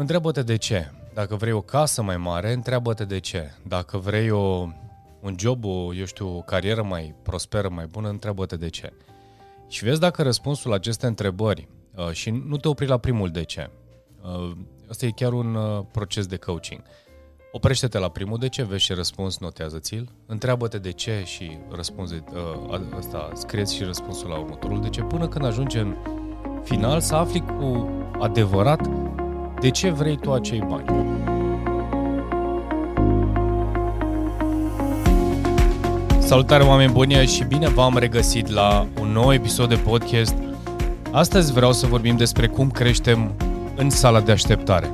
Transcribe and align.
Întreabă-te 0.00 0.42
de 0.42 0.56
ce. 0.56 0.92
Dacă 1.14 1.36
vrei 1.36 1.52
o 1.52 1.60
casă 1.60 2.02
mai 2.02 2.16
mare, 2.16 2.52
întreabă-te 2.52 3.04
de 3.04 3.18
ce. 3.18 3.50
Dacă 3.62 3.96
vrei 3.98 4.30
o, 4.30 4.68
un 5.20 5.34
job, 5.38 5.64
o, 5.64 5.94
eu 5.94 6.04
știu, 6.04 6.36
o 6.36 6.40
carieră 6.40 6.82
mai 6.82 7.14
prosperă, 7.22 7.68
mai 7.68 7.86
bună, 7.86 8.08
întreabă-te 8.08 8.56
de 8.56 8.68
ce. 8.68 8.92
Și 9.68 9.84
vezi 9.84 10.00
dacă 10.00 10.22
răspunsul 10.22 10.70
la 10.70 10.76
aceste 10.76 11.06
întrebări 11.06 11.68
uh, 11.94 12.10
și 12.10 12.30
nu 12.30 12.56
te 12.56 12.68
opri 12.68 12.86
la 12.86 12.98
primul 12.98 13.30
de 13.30 13.42
ce. 13.42 13.70
Uh, 14.22 14.56
asta 14.90 15.06
e 15.06 15.10
chiar 15.10 15.32
un 15.32 15.54
uh, 15.54 15.84
proces 15.92 16.26
de 16.26 16.36
coaching. 16.36 16.82
Oprește-te 17.52 17.98
la 17.98 18.08
primul 18.08 18.38
de 18.38 18.48
ce, 18.48 18.64
vezi 18.64 18.84
și 18.84 18.92
răspuns, 18.92 19.38
notează-ți-l, 19.38 20.08
întreabă-te 20.26 20.78
de 20.78 20.90
ce 20.90 21.22
și 21.24 21.58
răspunzi, 21.70 22.14
uh, 22.14 22.80
asta, 22.98 23.30
scrieți 23.34 23.74
și 23.74 23.82
răspunsul 23.82 24.28
la 24.28 24.38
următorul 24.38 24.80
de 24.80 24.88
ce, 24.88 25.02
până 25.02 25.28
când 25.28 25.44
ajungi 25.44 25.78
în 25.78 25.96
final 26.62 27.00
să 27.00 27.14
afli 27.14 27.40
cu 27.40 27.90
adevărat 28.18 28.80
de 29.60 29.70
ce 29.70 29.90
vrei 29.90 30.16
tu 30.16 30.32
acei 30.32 30.64
bani. 30.68 31.16
Salutare 36.18 36.62
oameni 36.62 36.92
buni 36.92 37.26
și 37.26 37.44
bine 37.44 37.68
v-am 37.68 37.96
regăsit 37.98 38.48
la 38.48 38.86
un 39.00 39.08
nou 39.08 39.32
episod 39.32 39.68
de 39.68 39.74
podcast. 39.74 40.34
Astăzi 41.10 41.52
vreau 41.52 41.72
să 41.72 41.86
vorbim 41.86 42.16
despre 42.16 42.46
cum 42.46 42.70
creștem 42.70 43.32
în 43.76 43.90
sala 43.90 44.20
de 44.20 44.32
așteptare. 44.32 44.92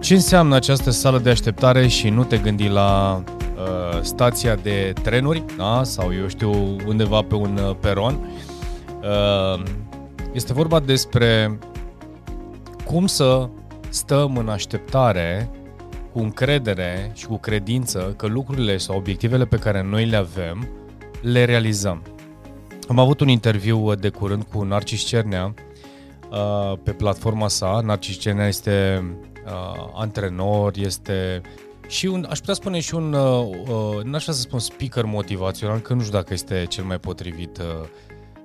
Ce 0.00 0.14
înseamnă 0.14 0.54
această 0.54 0.90
sală 0.90 1.18
de 1.18 1.30
așteptare 1.30 1.86
și 1.86 2.08
nu 2.08 2.24
te 2.24 2.38
gândi 2.38 2.68
la 2.68 3.22
uh, 3.56 4.00
stația 4.02 4.54
de 4.54 4.92
trenuri 5.02 5.44
da? 5.56 5.80
sau 5.84 6.12
eu 6.20 6.28
știu 6.28 6.76
undeva 6.86 7.22
pe 7.22 7.34
un 7.34 7.58
uh, 7.68 7.76
peron. 7.80 8.18
Uh, 9.02 9.62
este 10.32 10.52
vorba 10.52 10.80
despre 10.80 11.58
cum 12.84 13.06
să 13.06 13.48
stăm 13.94 14.36
în 14.36 14.48
așteptare 14.48 15.50
cu 16.12 16.18
încredere 16.18 17.10
și 17.14 17.26
cu 17.26 17.36
credință 17.36 18.14
că 18.16 18.26
lucrurile 18.26 18.76
sau 18.76 18.96
obiectivele 18.96 19.44
pe 19.44 19.56
care 19.56 19.82
noi 19.82 20.06
le 20.06 20.16
avem 20.16 20.68
le 21.22 21.44
realizăm. 21.44 22.02
Am 22.88 22.98
avut 22.98 23.20
un 23.20 23.28
interviu 23.28 23.94
de 23.94 24.08
curând 24.08 24.42
cu 24.42 24.62
Narcis 24.62 25.02
Cernea 25.02 25.54
uh, 26.30 26.78
pe 26.82 26.90
platforma 26.90 27.48
sa. 27.48 27.80
Narcis 27.84 28.18
Cernea 28.18 28.46
este 28.46 29.04
uh, 29.46 29.90
antrenor, 29.94 30.72
este 30.76 31.40
și 31.86 32.06
un, 32.06 32.26
aș 32.30 32.38
putea 32.38 32.54
spune 32.54 32.80
și 32.80 32.94
un, 32.94 33.12
uh, 33.12 33.48
uh, 33.68 34.02
n-aș 34.02 34.22
vrea 34.22 34.34
să 34.34 34.40
spun 34.40 34.58
speaker 34.58 35.04
motivațional, 35.04 35.78
că 35.78 35.94
nu 35.94 36.00
știu 36.00 36.12
dacă 36.12 36.32
este 36.32 36.64
cel 36.68 36.84
mai 36.84 36.98
potrivit 36.98 37.58
uh, 37.58 37.64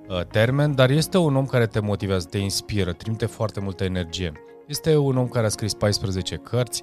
uh, 0.08 0.24
termen, 0.24 0.74
dar 0.74 0.90
este 0.90 1.18
un 1.18 1.36
om 1.36 1.46
care 1.46 1.66
te 1.66 1.80
motivează, 1.80 2.26
te 2.30 2.38
inspiră, 2.38 2.92
trimite 2.92 3.26
foarte 3.26 3.60
multă 3.60 3.84
energie. 3.84 4.32
Este 4.70 4.96
un 4.96 5.16
om 5.16 5.28
care 5.28 5.46
a 5.46 5.48
scris 5.48 5.74
14 5.74 6.36
cărți 6.36 6.82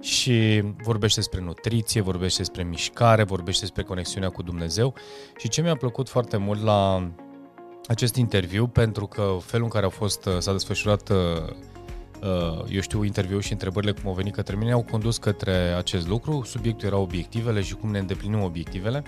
și 0.00 0.62
vorbește 0.82 1.20
despre 1.20 1.40
nutriție, 1.40 2.00
vorbește 2.00 2.38
despre 2.38 2.62
mișcare, 2.62 3.22
vorbește 3.22 3.60
despre 3.60 3.82
conexiunea 3.82 4.28
cu 4.28 4.42
Dumnezeu 4.42 4.94
și 5.36 5.48
ce 5.48 5.62
mi-a 5.62 5.76
plăcut 5.76 6.08
foarte 6.08 6.36
mult 6.36 6.62
la 6.62 7.10
acest 7.86 8.16
interviu, 8.16 8.66
pentru 8.66 9.06
că 9.06 9.36
felul 9.40 9.64
în 9.64 9.70
care 9.70 9.86
a 9.86 9.88
fost, 9.88 10.28
s-a 10.38 10.52
desfășurat 10.52 11.08
uh, 11.08 12.64
eu 12.68 12.80
știu, 12.80 13.02
interviu 13.02 13.38
și 13.40 13.52
întrebările 13.52 13.92
cum 13.92 14.08
au 14.08 14.14
venit 14.14 14.34
către 14.34 14.56
mine 14.56 14.72
au 14.72 14.82
condus 14.82 15.18
către 15.18 15.52
acest 15.52 16.08
lucru. 16.08 16.42
Subiectul 16.44 16.86
era 16.86 16.96
obiectivele 16.96 17.60
și 17.60 17.74
cum 17.74 17.90
ne 17.90 17.98
îndeplinim 17.98 18.42
obiectivele. 18.42 19.02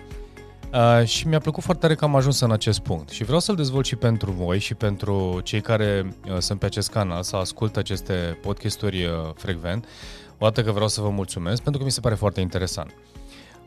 Uh, 0.72 1.06
și 1.06 1.28
mi-a 1.28 1.38
plăcut 1.38 1.62
foarte 1.62 1.82
tare 1.82 1.94
că 1.94 2.04
am 2.04 2.16
ajuns 2.16 2.40
în 2.40 2.50
acest 2.50 2.78
punct 2.78 3.08
și 3.08 3.24
vreau 3.24 3.40
să-l 3.40 3.54
dezvolt 3.54 3.86
și 3.86 3.96
pentru 3.96 4.30
voi 4.30 4.58
și 4.58 4.74
pentru 4.74 5.40
cei 5.42 5.60
care 5.60 6.16
uh, 6.26 6.38
sunt 6.38 6.58
pe 6.58 6.66
acest 6.66 6.90
canal, 6.90 7.22
să 7.22 7.36
ascultă 7.36 7.78
aceste 7.78 8.38
podcasturi 8.42 9.04
uh, 9.04 9.10
frecvent. 9.34 9.84
O 10.38 10.44
dată 10.44 10.62
că 10.62 10.72
vreau 10.72 10.88
să 10.88 11.00
vă 11.00 11.08
mulțumesc 11.08 11.62
pentru 11.62 11.80
că 11.80 11.86
mi 11.86 11.92
se 11.92 12.00
pare 12.00 12.14
foarte 12.14 12.40
interesant. 12.40 12.94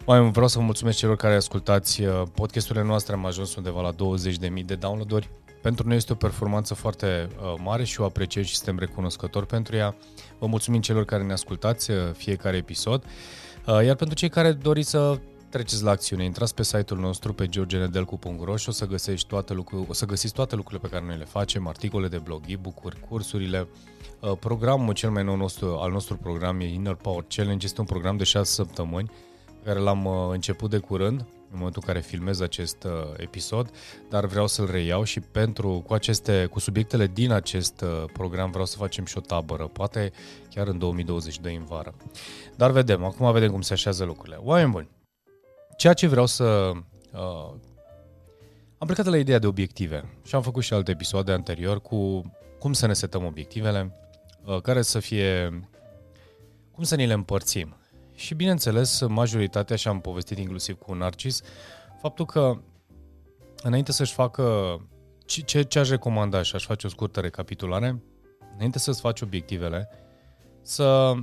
Mai 0.06 0.32
vreau 0.32 0.48
să 0.48 0.58
vă 0.58 0.64
mulțumesc 0.64 0.98
celor 0.98 1.16
care 1.16 1.36
ascultați 1.36 2.02
uh, 2.02 2.22
podcasturile 2.34 2.86
noastre, 2.86 3.14
am 3.14 3.26
ajuns 3.26 3.56
undeva 3.56 3.82
la 3.82 3.92
20.000 3.92 4.66
de 4.66 4.76
downloaduri. 4.76 5.30
Pentru 5.62 5.88
noi 5.88 5.96
este 5.96 6.12
o 6.12 6.16
performanță 6.16 6.74
foarte 6.74 7.28
uh, 7.28 7.54
mare 7.64 7.84
și 7.84 8.02
o 8.02 8.06
apreciem 8.06 8.44
și 8.44 8.56
suntem 8.56 8.80
recunoscători 8.80 9.46
pentru 9.46 9.76
ea. 9.76 9.96
Vă 10.40 10.46
mulțumim 10.46 10.82
celor 10.82 11.06
care 11.06 11.24
ne 11.24 11.34
ascultați 11.34 11.92
uh, 11.92 11.98
fiecare 12.14 12.58
episod. 12.58 13.04
Uh, 13.68 13.86
iar 13.86 13.96
pentru 13.96 14.16
cei 14.16 14.30
care 14.30 14.52
doriți 14.52 14.90
să 14.90 15.20
treceți 15.52 15.84
la 15.84 15.92
acțiune. 15.92 16.24
Intrați 16.24 16.56
pe 16.56 16.64
site-ul 16.64 17.00
nostru 17.00 17.34
pe 17.34 17.48
georgenedelcu.ro 17.48 18.56
și 18.56 18.70
o 18.70 18.72
să, 18.72 18.86
găsești 18.86 19.28
toate 19.28 19.54
lucru, 19.54 19.86
o 19.90 19.94
să 19.94 20.06
găsiți 20.06 20.34
toate 20.34 20.56
lucrurile 20.56 20.88
pe 20.88 20.94
care 20.94 21.06
noi 21.06 21.18
le 21.18 21.26
facem, 21.26 21.68
articole 21.68 22.08
de 22.08 22.18
blog, 22.18 22.42
e-book-uri, 22.48 23.00
cursurile. 23.10 23.68
Uh, 24.20 24.32
programul 24.40 24.94
cel 24.94 25.10
mai 25.10 25.24
nou 25.24 25.36
nostru, 25.36 25.78
al 25.78 25.92
nostru 25.92 26.16
program 26.16 26.60
e 26.60 26.74
Inner 26.74 26.94
Power 26.94 27.26
Challenge. 27.28 27.66
Este 27.66 27.80
un 27.80 27.86
program 27.86 28.18
de 28.18 28.24
6 28.24 28.52
săptămâni 28.52 29.12
pe 29.46 29.68
care 29.68 29.80
l-am 29.80 30.06
uh, 30.06 30.14
început 30.32 30.70
de 30.70 30.78
curând, 30.78 31.20
în 31.20 31.58
momentul 31.58 31.82
în 31.86 31.94
care 31.94 32.06
filmez 32.06 32.40
acest 32.40 32.84
uh, 32.84 32.92
episod, 33.18 33.70
dar 34.10 34.26
vreau 34.26 34.48
să-l 34.48 34.70
reiau 34.72 35.04
și 35.04 35.20
pentru 35.20 35.84
cu 35.88 35.94
aceste 35.94 36.46
cu 36.46 36.60
subiectele 36.60 37.08
din 37.08 37.32
acest 37.32 37.84
program 38.14 38.50
vreau 38.50 38.66
să 38.66 38.78
facem 38.78 39.06
și 39.06 39.18
o 39.18 39.22
tabără, 39.22 39.64
poate 39.64 40.12
chiar 40.50 40.68
în 40.68 40.78
2022 40.78 41.56
în 41.56 41.64
vară. 41.64 41.94
Dar 42.56 42.72
vedem, 42.72 43.04
acum 43.04 43.32
vedem 43.32 43.52
cum 43.52 43.62
se 43.62 43.74
așează 43.74 44.04
lucrurile. 44.04 44.40
Oameni 44.42 44.72
buni, 44.72 44.90
Ceea 45.82 45.94
ce 45.94 46.08
vreau 46.08 46.26
să... 46.26 46.72
Uh, 47.14 47.54
am 48.78 48.88
plecat 48.88 49.04
de 49.04 49.10
la 49.10 49.18
ideea 49.18 49.40
de 49.40 49.48
obiective 49.48 50.20
și 50.24 50.36
am 50.36 50.42
făcut 50.42 50.64
și 50.64 50.74
alte 50.74 50.92
episoade 50.92 51.32
anterior 51.32 51.82
cu 51.82 52.22
cum 52.60 52.74
să 52.74 52.88
ne 52.88 52.94
setăm 52.94 53.26
obiectivele, 53.26 53.96
uh, 54.46 54.62
care 54.62 54.82
să 54.82 55.00
fie... 55.00 55.50
cum 56.72 56.84
să 56.84 56.96
ni 56.96 57.06
le 57.06 57.14
împărțim. 57.14 57.76
Și 58.16 58.34
bineînțeles, 58.34 59.02
majoritatea, 59.08 59.76
și 59.76 59.88
am 59.88 60.02
povestit 60.02 60.38
inclusiv 60.38 60.78
cu 60.78 60.94
Narcis, 60.94 61.42
faptul 62.02 62.26
că 62.26 62.62
înainte 63.62 63.92
să-și 63.92 64.14
facă 64.14 64.78
ce, 65.26 65.62
ce 65.62 65.80
aș 65.80 65.90
recomanda 65.90 66.42
și 66.42 66.56
aș 66.56 66.66
face 66.66 66.88
o 66.88 66.90
scurtă 66.90 67.20
recapitulare, 67.20 68.04
înainte 68.56 68.80
să-ți 68.80 69.02
faci 69.02 69.22
obiectivele, 69.22 69.90
să 70.62 71.14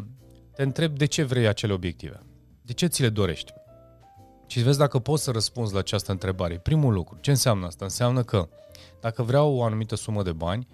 te 0.55 0.63
întrebi 0.63 0.99
de 0.99 1.05
ce 1.05 1.23
vrei 1.23 1.47
acele 1.47 1.73
obiective. 1.73 2.23
De 2.63 2.73
ce 2.73 2.87
ți 2.87 3.03
le 3.03 3.09
dorești? 3.09 3.53
Și 4.49 4.63
vezi 4.63 4.79
dacă 4.79 4.99
poți 4.99 5.23
să 5.23 5.31
răspunzi 5.31 5.73
la 5.73 5.79
această 5.79 6.11
întrebare. 6.11 6.59
Primul 6.59 6.93
lucru, 6.93 7.19
ce 7.21 7.31
înseamnă 7.31 7.67
asta? 7.67 7.85
Înseamnă 7.85 8.23
că 8.23 8.49
dacă 9.01 9.23
vreau 9.23 9.55
o 9.55 9.63
anumită 9.63 9.95
sumă 9.95 10.23
de 10.23 10.33
bani, 10.33 10.69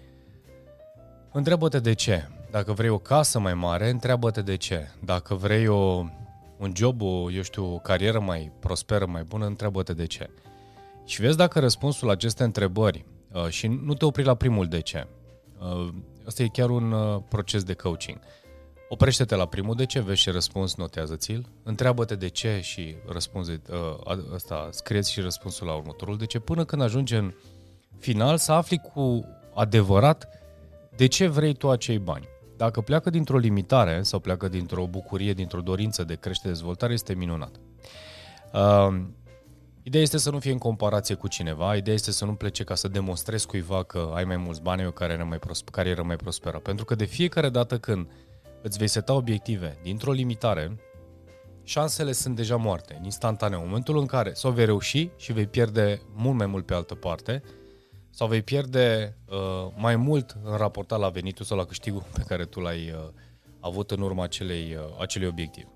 întreabă-te 1.31 1.79
de 1.79 1.93
ce. 1.93 2.29
Dacă 2.51 2.73
vrei 2.73 2.89
o 2.89 2.97
casă 2.97 3.39
mai 3.39 3.53
mare, 3.53 3.89
întreabă-te 3.89 4.41
de 4.41 4.55
ce. 4.55 4.87
Dacă 5.03 5.35
vrei 5.35 5.67
o, 5.67 6.05
un 6.57 6.71
job, 6.75 7.01
o, 7.01 7.31
eu 7.31 7.41
știu, 7.41 7.73
o 7.73 7.77
carieră 7.77 8.19
mai 8.19 8.51
prosperă, 8.59 9.05
mai 9.05 9.23
bună, 9.23 9.45
întreabă-te 9.45 9.93
de 9.93 10.05
ce. 10.05 10.29
Și 11.05 11.21
vezi 11.21 11.37
dacă 11.37 11.59
răspunsul 11.59 12.07
la 12.07 12.13
aceste 12.13 12.43
întrebări 12.43 13.05
uh, 13.31 13.47
și 13.49 13.67
nu 13.67 13.93
te 13.93 14.05
opri 14.05 14.23
la 14.23 14.35
primul 14.35 14.67
de 14.67 14.79
ce. 14.79 15.07
Uh, 15.59 15.93
asta 16.27 16.43
e 16.43 16.47
chiar 16.47 16.69
un 16.69 16.91
uh, 16.91 17.21
proces 17.29 17.63
de 17.63 17.73
coaching. 17.73 18.19
Oprește-te 18.89 19.35
la 19.35 19.45
primul 19.45 19.75
de 19.75 19.85
ce, 19.85 19.99
vezi 19.99 20.21
și 20.21 20.29
răspuns, 20.29 20.75
notează-ți-l, 20.75 21.45
întreabă-te 21.63 22.15
de 22.15 22.27
ce 22.27 22.59
și 22.61 22.95
răspunzi, 23.07 23.51
uh, 23.51 24.17
asta, 24.33 24.69
scrieți 24.71 25.11
și 25.11 25.19
răspunsul 25.19 25.67
la 25.67 25.73
următorul 25.73 26.17
de 26.17 26.25
ce, 26.25 26.39
până 26.39 26.65
când 26.65 26.81
ajungi 26.81 27.15
în 27.15 27.33
final 27.99 28.37
să 28.37 28.51
afli 28.51 28.77
cu 28.93 29.25
adevărat 29.53 30.29
de 30.95 31.07
ce 31.07 31.27
vrei 31.27 31.53
tu 31.53 31.69
acei 31.69 31.97
bani. 31.97 32.27
Dacă 32.57 32.81
pleacă 32.81 33.09
dintr-o 33.09 33.37
limitare 33.37 34.03
sau 34.03 34.19
pleacă 34.19 34.47
dintr-o 34.47 34.87
bucurie, 34.87 35.33
dintr-o 35.33 35.61
dorință 35.61 36.03
de 36.03 36.15
crește 36.15 36.47
dezvoltare, 36.47 36.93
este 36.93 37.13
minunat. 37.13 37.59
Uh, 38.53 39.01
ideea 39.83 40.03
este 40.03 40.17
să 40.17 40.29
nu 40.29 40.39
fie 40.39 40.51
în 40.51 40.57
comparație 40.57 41.15
cu 41.15 41.27
cineva, 41.27 41.75
ideea 41.75 41.95
este 41.95 42.11
să 42.11 42.25
nu 42.25 42.33
plece 42.33 42.63
ca 42.63 42.75
să 42.75 42.87
demonstrezi 42.87 43.47
cuiva 43.47 43.83
că 43.83 44.11
ai 44.13 44.23
mai 44.23 44.37
mulți 44.37 44.61
bani, 44.61 44.85
o 44.85 44.91
carieră 44.91 45.23
mai, 45.23 45.37
prosper, 45.37 45.73
carieră 45.73 46.03
mai 46.03 46.15
prosperă. 46.15 46.57
Pentru 46.57 46.85
că 46.85 46.95
de 46.95 47.05
fiecare 47.05 47.49
dată 47.49 47.77
când 47.77 48.07
îți 48.65 48.77
vei 48.77 48.87
seta 48.87 49.13
obiective 49.13 49.77
dintr-o 49.83 50.11
limitare, 50.11 50.77
șansele 51.63 52.11
sunt 52.11 52.35
deja 52.35 52.55
moarte, 52.55 52.95
în 52.97 53.03
instantaneu. 53.03 53.59
În 53.59 53.65
momentul 53.67 53.97
în 53.97 54.05
care 54.05 54.33
sau 54.33 54.51
vei 54.51 54.65
reuși 54.65 55.09
și 55.17 55.33
vei 55.33 55.47
pierde 55.47 56.01
mult 56.13 56.37
mai 56.37 56.45
mult 56.45 56.65
pe 56.65 56.73
altă 56.73 56.95
parte, 56.95 57.43
sau 58.09 58.27
vei 58.27 58.41
pierde 58.41 59.17
uh, 59.25 59.71
mai 59.75 59.95
mult 59.95 60.37
în 60.43 60.57
raportat 60.57 60.99
la 60.99 61.09
venitul 61.09 61.45
sau 61.45 61.57
la 61.57 61.65
câștigul 61.65 62.03
pe 62.13 62.23
care 62.27 62.45
tu 62.45 62.59
l-ai 62.59 62.91
uh, 62.91 63.11
avut 63.59 63.91
în 63.91 64.01
urma 64.01 64.23
acelei, 64.23 64.75
uh, 64.75 65.01
acelei 65.01 65.27
obiectiv. 65.27 65.67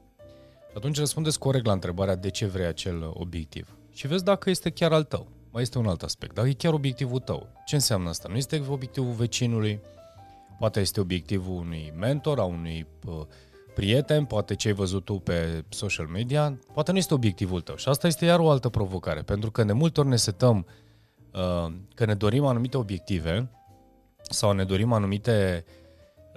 Atunci 0.76 0.98
răspundeți 0.98 1.40
corect 1.40 1.66
la 1.66 1.72
întrebarea 1.72 2.16
de 2.16 2.30
ce 2.30 2.46
vrei 2.46 2.66
acel 2.66 3.12
obiectiv. 3.14 3.78
Și 3.92 4.08
vezi 4.08 4.24
dacă 4.24 4.50
este 4.50 4.70
chiar 4.70 4.92
al 4.92 5.04
tău. 5.04 5.28
Mai 5.52 5.62
este 5.62 5.78
un 5.78 5.88
alt 5.88 6.04
aspect. 6.04 6.36
Dacă 6.36 6.48
e 6.48 6.54
chiar 6.54 6.74
obiectivul 6.74 7.20
tău. 7.20 7.48
Ce 7.66 7.76
înseamnă 7.76 8.10
asta? 8.10 8.28
Nu 8.30 8.36
este 8.36 8.64
obiectivul 8.70 9.12
vecinului, 9.12 9.80
Poate 10.60 10.80
este 10.80 11.00
obiectivul 11.00 11.56
unui 11.56 11.94
mentor, 11.98 12.40
a 12.40 12.44
unui 12.44 12.88
uh, 13.06 13.26
prieten, 13.76 14.26
poate 14.26 14.56
ce 14.56 14.68
ai 14.68 14.74
văzut 14.74 15.06
tu 15.06 15.14
pe 15.14 15.64
social 15.70 16.08
media, 16.08 16.60
poate 16.74 16.92
nu 16.92 16.98
este 16.98 17.14
obiectivul 17.14 17.62
tău. 17.62 17.76
Și 17.76 17.90
asta 17.90 18.08
este 18.08 18.26
iar 18.26 18.40
o 18.40 18.50
altă 18.50 18.70
provocare, 18.70 19.22
pentru 19.22 19.52
că 19.52 19.64
de 19.64 19.74
multe 19.74 20.00
ori 20.00 20.10
ne 20.10 20.16
setăm 20.16 20.66
uh, 21.34 21.74
că 21.96 22.06
ne 22.06 22.14
dorim 22.14 22.46
anumite 22.46 22.78
obiective 22.78 23.50
sau 24.22 24.52
ne 24.52 24.64
dorim 24.64 24.92
anumite 24.92 25.66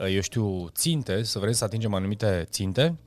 eu 0.08 0.20
știu, 0.20 0.68
ținte, 0.68 1.22
să 1.22 1.38
vrem 1.38 1.52
să 1.52 1.64
atingem 1.64 1.94
anumite 1.94 2.46
ținte, 2.50 2.98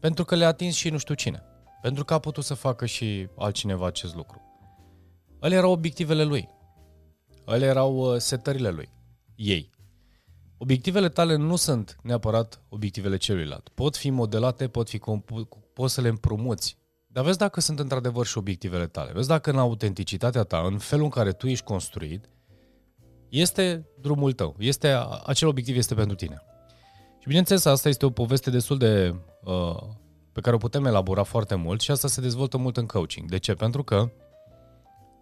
pentru 0.00 0.24
că 0.24 0.34
le-a 0.34 0.48
atins 0.48 0.74
și 0.74 0.88
nu 0.88 0.98
știu 0.98 1.14
cine. 1.14 1.42
Pentru 1.82 2.04
că 2.04 2.14
a 2.14 2.18
putut 2.18 2.44
să 2.44 2.54
facă 2.54 2.86
și 2.86 3.28
altcineva 3.36 3.86
acest 3.86 4.14
lucru. 4.14 4.40
Ele 5.40 5.54
erau 5.54 5.72
obiectivele 5.72 6.24
lui. 6.24 6.48
Ele 7.46 7.66
erau 7.66 7.96
uh, 7.96 8.20
setările 8.20 8.70
lui. 8.70 8.88
Ei. 9.34 9.70
Obiectivele 10.62 11.08
tale 11.08 11.36
nu 11.36 11.56
sunt 11.56 11.96
neapărat 12.02 12.62
obiectivele 12.68 13.16
celuilalt. 13.16 13.68
Pot 13.68 13.96
fi 13.96 14.10
modelate, 14.10 14.68
pot 14.68 14.88
fi 14.88 15.00
poți 15.72 15.94
să 15.94 16.00
le 16.00 16.08
împrumuți. 16.08 16.78
Dar 17.06 17.24
vezi 17.24 17.38
dacă 17.38 17.60
sunt 17.60 17.78
într-adevăr 17.78 18.26
și 18.26 18.38
obiectivele 18.38 18.86
tale. 18.86 19.12
Vezi 19.12 19.28
dacă 19.28 19.50
în 19.50 19.58
autenticitatea 19.58 20.42
ta, 20.42 20.58
în 20.58 20.78
felul 20.78 21.04
în 21.04 21.10
care 21.10 21.32
tu 21.32 21.46
ești 21.46 21.64
construit, 21.64 22.28
este 23.28 23.88
drumul 24.00 24.32
tău. 24.32 24.56
Este, 24.58 24.88
acel 25.26 25.48
obiectiv 25.48 25.76
este 25.76 25.94
pentru 25.94 26.16
tine. 26.16 26.42
Și 27.18 27.26
bineînțeles, 27.26 27.64
asta 27.64 27.88
este 27.88 28.06
o 28.06 28.10
poveste 28.10 28.50
destul 28.50 28.78
de... 28.78 29.14
Uh, 29.44 29.82
pe 30.32 30.40
care 30.40 30.54
o 30.54 30.58
putem 30.58 30.84
elabora 30.84 31.22
foarte 31.22 31.54
mult 31.54 31.80
și 31.80 31.90
asta 31.90 32.08
se 32.08 32.20
dezvoltă 32.20 32.56
mult 32.56 32.76
în 32.76 32.86
coaching. 32.86 33.30
De 33.30 33.38
ce? 33.38 33.54
Pentru 33.54 33.82
că 33.82 33.96
în 33.96 34.10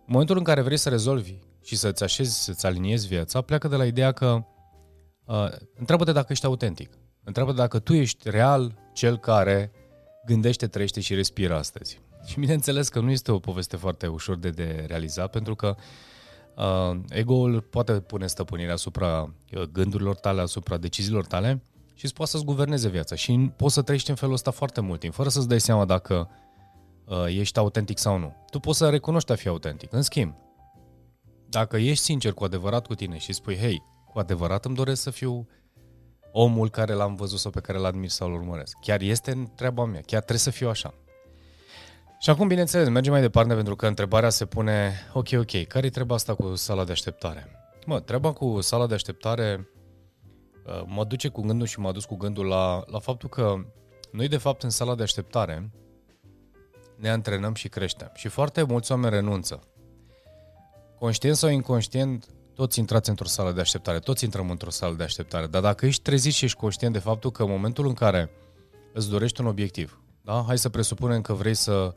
momentul 0.06 0.36
în 0.36 0.44
care 0.44 0.60
vrei 0.60 0.76
să 0.76 0.88
rezolvi 0.88 1.38
și 1.62 1.76
să-ți 1.76 2.02
așezi, 2.02 2.44
să-ți 2.44 2.66
aliniezi 2.66 3.06
viața, 3.06 3.40
pleacă 3.40 3.68
de 3.68 3.76
la 3.76 3.86
ideea 3.86 4.12
că 4.12 4.44
uh, 5.28 5.48
întreabă-te 5.78 6.12
dacă 6.12 6.26
ești 6.30 6.46
autentic. 6.46 6.90
Întreabă 7.24 7.52
dacă 7.52 7.78
tu 7.78 7.94
ești 7.94 8.30
real 8.30 8.74
cel 8.92 9.18
care 9.18 9.72
gândește, 10.26 10.66
trăiește 10.66 11.00
și 11.00 11.14
respiră 11.14 11.56
astăzi. 11.56 12.00
Și 12.26 12.40
bineînțeles 12.40 12.88
că 12.88 13.00
nu 13.00 13.10
este 13.10 13.32
o 13.32 13.38
poveste 13.38 13.76
foarte 13.76 14.06
ușor 14.06 14.36
de, 14.36 14.50
de 14.50 14.84
realizat, 14.86 15.30
pentru 15.30 15.54
că 15.54 15.76
uh, 16.56 17.00
ego-ul 17.08 17.60
poate 17.60 17.92
pune 17.92 18.26
stăpânirea 18.26 18.72
asupra 18.72 19.34
uh, 19.52 19.62
gândurilor 19.62 20.16
tale, 20.16 20.40
asupra 20.40 20.76
deciziilor 20.76 21.26
tale 21.26 21.62
și 21.94 22.04
îți 22.04 22.14
poate 22.14 22.30
să-ți 22.30 22.44
guverneze 22.44 22.88
viața. 22.88 23.14
Și 23.14 23.50
poți 23.56 23.74
să 23.74 23.82
trăiești 23.82 24.10
în 24.10 24.16
felul 24.16 24.34
ăsta 24.34 24.50
foarte 24.50 24.80
mult 24.80 25.00
timp, 25.00 25.14
fără 25.14 25.28
să-ți 25.28 25.48
dai 25.48 25.60
seama 25.60 25.84
dacă 25.84 26.30
uh, 27.04 27.24
ești 27.26 27.58
autentic 27.58 27.98
sau 27.98 28.18
nu. 28.18 28.46
Tu 28.50 28.58
poți 28.58 28.78
să 28.78 28.88
recunoști 28.88 29.32
a 29.32 29.34
fi 29.34 29.48
autentic. 29.48 29.92
În 29.92 30.02
schimb, 30.02 30.34
dacă 31.48 31.76
ești 31.76 32.04
sincer 32.04 32.32
cu 32.32 32.44
adevărat 32.44 32.86
cu 32.86 32.94
tine 32.94 33.18
și 33.18 33.32
spui, 33.32 33.56
hei, 33.56 33.82
cu 34.18 34.24
adevărat 34.24 34.64
îmi 34.64 34.74
doresc 34.74 35.02
să 35.02 35.10
fiu 35.10 35.48
omul 36.32 36.70
care 36.70 36.92
l-am 36.92 37.14
văzut 37.14 37.38
sau 37.38 37.50
pe 37.50 37.60
care 37.60 37.78
l-admir 37.78 38.08
sau 38.08 38.28
l 38.28 38.32
urmăresc. 38.32 38.76
Chiar 38.80 39.00
este 39.00 39.50
treaba 39.54 39.84
mea, 39.84 40.00
chiar 40.00 40.18
trebuie 40.18 40.38
să 40.38 40.50
fiu 40.50 40.68
așa. 40.68 40.94
Și 42.20 42.30
acum, 42.30 42.48
bineînțeles, 42.48 42.88
mergem 42.88 43.12
mai 43.12 43.20
departe 43.20 43.54
pentru 43.54 43.76
că 43.76 43.86
întrebarea 43.86 44.28
se 44.28 44.46
pune, 44.46 44.92
ok, 45.12 45.28
ok, 45.32 45.66
care 45.66 45.86
e 45.86 45.90
treaba 45.90 46.14
asta 46.14 46.34
cu 46.34 46.54
sala 46.54 46.84
de 46.84 46.92
așteptare? 46.92 47.46
Mă, 47.86 48.00
treaba 48.00 48.32
cu 48.32 48.60
sala 48.60 48.86
de 48.86 48.94
așteptare 48.94 49.68
uh, 50.66 50.82
mă 50.86 51.04
duce 51.04 51.28
cu 51.28 51.42
gândul 51.42 51.66
și 51.66 51.80
m-a 51.80 51.92
dus 51.92 52.04
cu 52.04 52.16
gândul 52.16 52.46
la, 52.46 52.82
la 52.86 52.98
faptul 52.98 53.28
că 53.28 53.54
noi, 54.12 54.28
de 54.28 54.36
fapt, 54.36 54.62
în 54.62 54.70
sala 54.70 54.94
de 54.94 55.02
așteptare 55.02 55.70
ne 56.96 57.10
antrenăm 57.10 57.54
și 57.54 57.68
creștem. 57.68 58.10
Și 58.14 58.28
foarte 58.28 58.62
mulți 58.62 58.92
oameni 58.92 59.14
renunță. 59.14 59.62
Conștient 60.98 61.36
sau 61.36 61.48
inconștient, 61.48 62.28
toți 62.58 62.78
intrați 62.78 63.08
într-o 63.08 63.26
sală 63.26 63.52
de 63.52 63.60
așteptare, 63.60 63.98
toți 63.98 64.24
intrăm 64.24 64.50
într-o 64.50 64.70
sală 64.70 64.94
de 64.94 65.02
așteptare, 65.02 65.46
dar 65.46 65.62
dacă 65.62 65.86
ești 65.86 66.02
trezit 66.02 66.32
și 66.32 66.44
ești 66.44 66.56
conștient 66.56 66.92
de 66.92 66.98
faptul 66.98 67.30
că 67.30 67.42
în 67.42 67.50
momentul 67.50 67.86
în 67.86 67.94
care 67.94 68.30
îți 68.92 69.10
dorești 69.10 69.40
un 69.40 69.46
obiectiv, 69.46 70.00
da? 70.22 70.44
hai 70.46 70.58
să 70.58 70.68
presupunem 70.68 71.20
că 71.20 71.32
vrei 71.32 71.54
să 71.54 71.94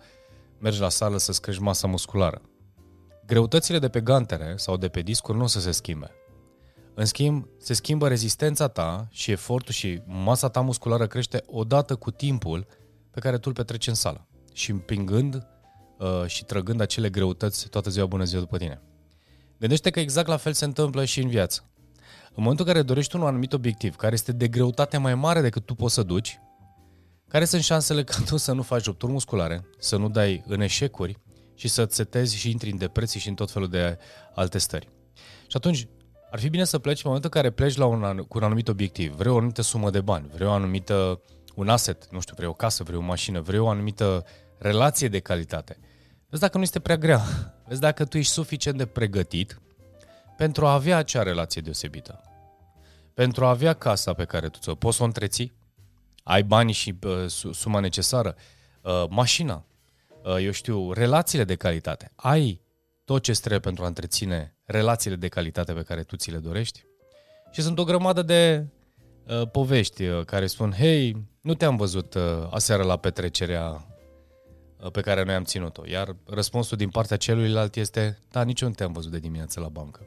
mergi 0.59 0.79
la 0.79 0.89
sală 0.89 1.17
să-ți 1.17 1.41
crești 1.41 1.61
masa 1.61 1.87
musculară. 1.87 2.41
Greutățile 3.25 3.79
de 3.79 3.89
pe 3.89 4.01
gantere 4.01 4.53
sau 4.57 4.77
de 4.77 4.87
pe 4.87 5.01
discuri 5.01 5.37
nu 5.37 5.43
o 5.43 5.47
să 5.47 5.59
se 5.59 5.71
schimbe. 5.71 6.11
În 6.93 7.05
schimb, 7.05 7.47
se 7.57 7.73
schimbă 7.73 8.07
rezistența 8.07 8.67
ta 8.67 9.07
și 9.09 9.31
efortul 9.31 9.73
și 9.73 10.01
masa 10.05 10.49
ta 10.49 10.61
musculară 10.61 11.07
crește 11.07 11.43
odată 11.45 11.95
cu 11.95 12.11
timpul 12.11 12.67
pe 13.11 13.19
care 13.19 13.35
tu 13.35 13.43
îl 13.45 13.53
petreci 13.53 13.87
în 13.87 13.93
sală 13.93 14.27
și 14.53 14.71
împingând 14.71 15.47
uh, 15.99 16.25
și 16.25 16.45
trăgând 16.45 16.81
acele 16.81 17.09
greutăți 17.09 17.69
toată 17.69 17.89
ziua 17.89 18.05
bună 18.05 18.23
ziua 18.23 18.41
după 18.41 18.57
tine. 18.57 18.81
Gândește 19.61 19.89
că 19.89 19.99
exact 19.99 20.27
la 20.27 20.37
fel 20.37 20.53
se 20.53 20.65
întâmplă 20.65 21.05
și 21.05 21.21
în 21.21 21.27
viață. 21.27 21.69
În 22.27 22.43
momentul 22.43 22.65
în 22.65 22.73
care 22.73 22.85
dorești 22.85 23.15
un 23.15 23.21
anumit 23.21 23.53
obiectiv, 23.53 23.95
care 23.95 24.13
este 24.13 24.31
de 24.31 24.47
greutate 24.47 24.97
mai 24.97 25.15
mare 25.15 25.41
decât 25.41 25.65
tu 25.65 25.75
poți 25.75 25.93
să 25.93 26.03
duci, 26.03 26.39
care 27.27 27.45
sunt 27.45 27.63
șansele 27.63 28.03
ca 28.03 28.15
tu 28.25 28.37
să 28.37 28.51
nu 28.51 28.61
faci 28.61 28.83
rupturi 28.83 29.11
musculare, 29.11 29.65
să 29.79 29.97
nu 29.97 30.09
dai 30.09 30.43
în 30.47 30.61
eșecuri 30.61 31.17
și 31.55 31.67
să-ți 31.67 31.95
setezi 31.95 32.35
și 32.37 32.49
intri 32.49 32.71
în 32.71 32.77
depresii 32.77 33.19
și 33.19 33.27
în 33.29 33.35
tot 33.35 33.51
felul 33.51 33.67
de 33.69 33.97
alte 34.35 34.57
stări. 34.57 34.89
Și 35.41 35.57
atunci, 35.57 35.87
ar 36.31 36.39
fi 36.39 36.49
bine 36.49 36.63
să 36.63 36.79
pleci 36.79 37.03
în 37.03 37.03
momentul 37.05 37.29
în 37.33 37.41
care 37.41 37.53
pleci 37.53 37.75
la 37.75 37.85
un, 37.85 38.17
cu 38.27 38.37
un 38.37 38.43
anumit 38.43 38.67
obiectiv. 38.67 39.13
Vrei 39.13 39.31
o 39.31 39.37
anumită 39.37 39.61
sumă 39.61 39.89
de 39.89 40.01
bani, 40.01 40.29
vrei 40.33 40.47
o 40.47 40.51
anumită, 40.51 41.21
un 41.55 41.69
asset, 41.69 42.07
nu 42.11 42.19
știu, 42.19 42.35
vrei 42.37 42.47
o 42.47 42.53
casă, 42.53 42.83
vrei 42.83 42.97
o 42.97 43.01
mașină, 43.01 43.41
vrei 43.41 43.59
o 43.59 43.69
anumită 43.69 44.25
relație 44.57 45.07
de 45.07 45.19
calitate– 45.19 45.77
Vezi 46.31 46.43
dacă 46.43 46.57
nu 46.57 46.63
este 46.63 46.79
prea 46.79 46.97
grea. 46.97 47.21
Vezi 47.71 47.83
dacă 47.83 48.05
tu 48.05 48.17
ești 48.17 48.31
suficient 48.31 48.77
de 48.77 48.85
pregătit 48.85 49.61
pentru 50.37 50.65
a 50.65 50.73
avea 50.73 50.97
acea 50.97 51.23
relație 51.23 51.61
deosebită. 51.61 52.23
Pentru 53.13 53.45
a 53.45 53.49
avea 53.49 53.73
casa 53.73 54.13
pe 54.13 54.25
care 54.25 54.49
tu 54.49 54.59
ți-o 54.59 54.75
poți 54.75 54.97
să 54.97 55.03
o 55.03 55.05
întreții, 55.05 55.53
ai 56.23 56.43
banii 56.43 56.73
și 56.73 56.95
uh, 57.03 57.25
suma 57.51 57.79
necesară, 57.79 58.35
uh, 58.81 59.03
mașina, 59.09 59.65
uh, 60.23 60.43
eu 60.43 60.51
știu, 60.51 60.91
relațiile 60.91 61.43
de 61.43 61.55
calitate. 61.55 62.11
Ai 62.15 62.61
tot 63.05 63.23
ce 63.23 63.31
trebuie 63.31 63.59
pentru 63.59 63.83
a 63.83 63.87
întreține 63.87 64.55
relațiile 64.65 65.15
de 65.15 65.27
calitate 65.27 65.73
pe 65.73 65.83
care 65.83 66.03
tu 66.03 66.15
ți 66.15 66.31
le 66.31 66.37
dorești. 66.37 66.83
Și 67.51 67.61
sunt 67.61 67.79
o 67.79 67.83
grămadă 67.83 68.21
de 68.21 68.65
uh, 69.27 69.47
povești 69.51 70.03
uh, 70.03 70.25
care 70.25 70.47
spun, 70.47 70.71
hei, 70.71 71.27
nu 71.41 71.53
te-am 71.53 71.75
văzut 71.75 72.13
uh, 72.13 72.47
aseară 72.49 72.83
la 72.83 72.97
petrecerea 72.97 73.85
Uh, 73.85 73.90
pe 74.89 75.01
care 75.01 75.23
noi 75.23 75.33
am 75.33 75.43
ținut-o. 75.43 75.81
Iar 75.85 76.15
răspunsul 76.25 76.77
din 76.77 76.89
partea 76.89 77.17
celuilalt 77.17 77.75
este, 77.75 78.19
da, 78.31 78.43
nici 78.43 78.61
eu 78.61 78.67
nu 78.67 78.73
te-am 78.73 78.91
văzut 78.91 79.11
de 79.11 79.19
dimineață 79.19 79.59
la 79.59 79.67
bancă. 79.67 80.01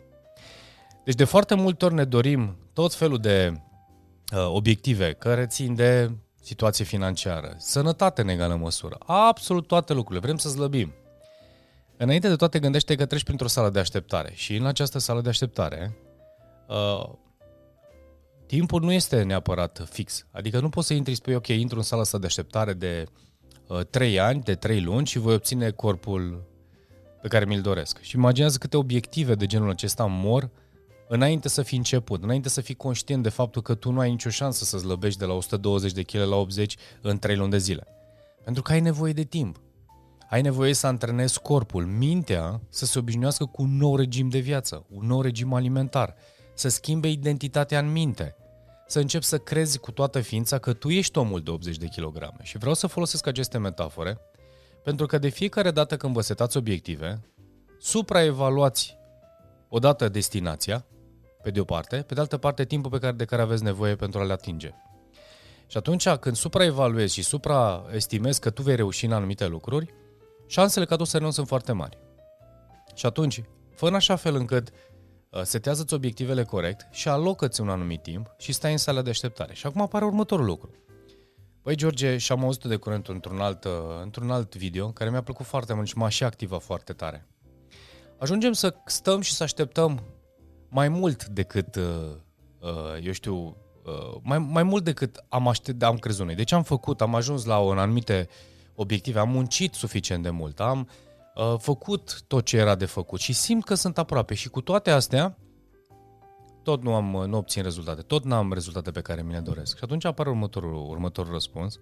Deci 1.04 1.14
de 1.14 1.24
foarte 1.24 1.54
multe 1.54 1.84
ori 1.84 1.94
ne 1.94 2.04
dorim 2.04 2.56
tot 2.72 2.94
felul 2.94 3.18
de 3.18 3.52
uh, 4.32 4.46
obiective 4.48 5.12
care 5.12 5.46
țin 5.46 5.74
de 5.74 6.10
situație 6.40 6.84
financiară, 6.84 7.54
sănătate 7.58 8.20
în 8.20 8.28
egală 8.28 8.56
măsură, 8.56 8.98
absolut 9.06 9.66
toate 9.66 9.92
lucrurile, 9.92 10.20
vrem 10.24 10.36
să 10.36 10.48
slăbim. 10.48 10.92
Înainte 11.96 12.28
de 12.28 12.36
toate 12.36 12.58
gândește 12.58 12.94
că 12.94 13.06
treci 13.06 13.24
printr-o 13.24 13.48
sală 13.48 13.70
de 13.70 13.78
așteptare 13.78 14.32
și 14.34 14.56
în 14.56 14.66
această 14.66 14.98
sală 14.98 15.20
de 15.20 15.28
așteptare 15.28 15.96
uh, 16.68 17.08
timpul 18.46 18.82
nu 18.82 18.92
este 18.92 19.22
neapărat 19.22 19.86
fix. 19.90 20.26
Adică 20.30 20.60
nu 20.60 20.68
poți 20.68 20.86
să 20.86 20.94
intri 20.94 21.12
și 21.12 21.18
spui, 21.18 21.34
ok, 21.34 21.48
intru 21.48 21.76
în 21.76 21.84
sala 21.84 22.00
asta 22.00 22.18
de 22.18 22.26
așteptare 22.26 22.72
de 22.72 23.04
3 23.90 24.14
uh, 24.14 24.20
ani, 24.20 24.42
de 24.42 24.54
3 24.54 24.80
luni 24.80 25.06
și 25.06 25.18
voi 25.18 25.34
obține 25.34 25.70
corpul 25.70 26.44
pe 27.22 27.28
care 27.28 27.44
mi-l 27.44 27.60
doresc. 27.60 28.00
Și 28.00 28.16
imaginează 28.16 28.58
câte 28.58 28.76
obiective 28.76 29.34
de 29.34 29.46
genul 29.46 29.70
acesta 29.70 30.04
mor 30.04 30.50
înainte 31.08 31.48
să 31.48 31.62
fi 31.62 31.76
început, 31.76 32.22
înainte 32.22 32.48
să 32.48 32.60
fii 32.60 32.74
conștient 32.74 33.22
de 33.22 33.28
faptul 33.28 33.62
că 33.62 33.74
tu 33.74 33.90
nu 33.90 34.00
ai 34.00 34.10
nicio 34.10 34.30
șansă 34.30 34.64
să 34.64 34.78
zlăbești 34.78 35.18
de 35.18 35.24
la 35.24 35.32
120 35.32 35.92
de 35.92 36.02
kg 36.02 36.14
la 36.14 36.36
80 36.36 36.76
în 37.00 37.18
3 37.18 37.36
luni 37.36 37.50
de 37.50 37.58
zile. 37.58 37.86
Pentru 38.44 38.62
că 38.62 38.72
ai 38.72 38.80
nevoie 38.80 39.12
de 39.12 39.24
timp. 39.24 39.60
Ai 40.30 40.42
nevoie 40.42 40.74
să 40.74 40.86
antrenezi 40.86 41.40
corpul, 41.40 41.84
mintea 41.84 42.60
să 42.68 42.84
se 42.86 42.98
obișnuiască 42.98 43.44
cu 43.44 43.62
un 43.62 43.76
nou 43.76 43.96
regim 43.96 44.28
de 44.28 44.38
viață, 44.38 44.86
un 44.90 45.06
nou 45.06 45.20
regim 45.20 45.52
alimentar, 45.52 46.14
să 46.54 46.68
schimbe 46.68 47.08
identitatea 47.08 47.78
în 47.78 47.92
minte, 47.92 48.36
să 48.86 48.98
începi 48.98 49.24
să 49.24 49.38
crezi 49.38 49.78
cu 49.78 49.90
toată 49.90 50.20
ființa 50.20 50.58
că 50.58 50.72
tu 50.72 50.90
ești 50.90 51.18
omul 51.18 51.40
de 51.40 51.50
80 51.50 51.76
de 51.76 51.86
kilograme. 51.86 52.38
Și 52.42 52.58
vreau 52.58 52.74
să 52.74 52.86
folosesc 52.86 53.26
aceste 53.26 53.58
metafore, 53.58 54.18
pentru 54.82 55.06
că 55.06 55.18
de 55.18 55.28
fiecare 55.28 55.70
dată 55.70 55.96
când 55.96 56.12
vă 56.12 56.20
setați 56.20 56.56
obiective, 56.56 57.20
supraevaluați 57.78 58.96
odată 59.68 60.08
destinația, 60.08 60.86
pe 61.42 61.50
de 61.50 61.60
o 61.60 61.64
parte, 61.64 61.96
pe 61.96 62.14
de 62.14 62.20
altă 62.20 62.36
parte 62.36 62.64
timpul 62.64 62.90
pe 62.90 62.98
care, 62.98 63.12
de 63.12 63.24
care 63.24 63.42
aveți 63.42 63.62
nevoie 63.62 63.96
pentru 63.96 64.20
a 64.20 64.24
le 64.24 64.32
atinge. 64.32 64.70
Și 65.66 65.76
atunci 65.76 66.08
când 66.08 66.36
supraevaluezi 66.36 67.14
și 67.14 67.22
supraestimezi 67.22 68.40
că 68.40 68.50
tu 68.50 68.62
vei 68.62 68.76
reuși 68.76 69.04
în 69.04 69.12
anumite 69.12 69.46
lucruri, 69.46 69.94
șansele 70.46 70.84
ca 70.84 70.96
tu 70.96 71.04
să 71.04 71.16
renunți 71.16 71.36
sunt 71.36 71.48
foarte 71.48 71.72
mari. 71.72 71.98
Și 72.94 73.06
atunci, 73.06 73.42
fă 73.74 73.86
în 73.86 73.94
așa 73.94 74.16
fel 74.16 74.34
încât 74.34 74.68
Uh, 74.68 74.93
setează-ți 75.42 75.94
obiectivele 75.94 76.44
corect 76.44 76.86
și 76.90 77.08
alocă-ți 77.08 77.60
un 77.60 77.68
anumit 77.68 78.02
timp 78.02 78.34
și 78.38 78.52
stai 78.52 78.72
în 78.72 78.78
sala 78.78 79.02
de 79.02 79.10
așteptare. 79.10 79.54
Și 79.54 79.66
acum 79.66 79.80
apare 79.80 80.04
următorul 80.04 80.44
lucru. 80.44 80.70
Păi, 81.62 81.76
George, 81.76 82.16
și 82.16 82.32
am 82.32 82.44
auzit 82.44 82.64
de 82.64 82.76
curent 82.76 83.08
într-un 83.08 83.40
alt, 83.40 83.64
uh, 83.64 83.72
într-un 84.02 84.30
alt 84.30 84.56
video 84.56 84.88
care 84.88 85.10
mi-a 85.10 85.22
plăcut 85.22 85.46
foarte 85.46 85.74
mult 85.74 85.86
și 85.86 85.98
m-a 85.98 86.08
și 86.08 86.24
activat 86.24 86.62
foarte 86.62 86.92
tare. 86.92 87.26
Ajungem 88.18 88.52
să 88.52 88.74
stăm 88.86 89.20
și 89.20 89.32
să 89.32 89.42
așteptăm 89.42 90.02
mai 90.68 90.88
mult 90.88 91.26
decât, 91.26 91.76
uh, 91.76 92.16
eu 93.02 93.12
știu, 93.12 93.56
mai, 94.22 94.38
mai 94.38 94.62
mult 94.62 94.84
decât 94.84 95.24
am, 95.28 95.48
aștept, 95.48 95.82
am 95.82 95.98
crezut 95.98 96.26
noi. 96.26 96.34
Deci 96.34 96.52
am 96.52 96.62
făcut, 96.62 97.00
am 97.00 97.14
ajuns 97.14 97.44
la 97.44 97.58
un 97.58 97.78
anumite 97.78 98.28
obiective, 98.74 99.18
am 99.18 99.28
muncit 99.28 99.74
suficient 99.74 100.22
de 100.22 100.30
mult, 100.30 100.60
am 100.60 100.80
uh, 100.80 100.86
uh, 100.86 101.03
făcut 101.58 102.22
tot 102.26 102.44
ce 102.44 102.56
era 102.56 102.74
de 102.74 102.84
făcut 102.84 103.20
și 103.20 103.32
simt 103.32 103.64
că 103.64 103.74
sunt 103.74 103.98
aproape. 103.98 104.34
Și 104.34 104.48
cu 104.48 104.60
toate 104.60 104.90
astea, 104.90 105.38
tot 106.62 106.82
nu, 106.82 106.94
am, 106.94 107.24
nu 107.26 107.36
obțin 107.36 107.62
rezultate, 107.62 108.02
tot 108.02 108.24
n-am 108.24 108.52
rezultate 108.52 108.90
pe 108.90 109.00
care 109.00 109.22
mi 109.22 109.32
le 109.32 109.38
doresc. 109.38 109.76
Și 109.76 109.84
atunci 109.84 110.04
apare 110.04 110.28
următorul, 110.28 110.90
următorul 110.90 111.32
răspuns, 111.32 111.80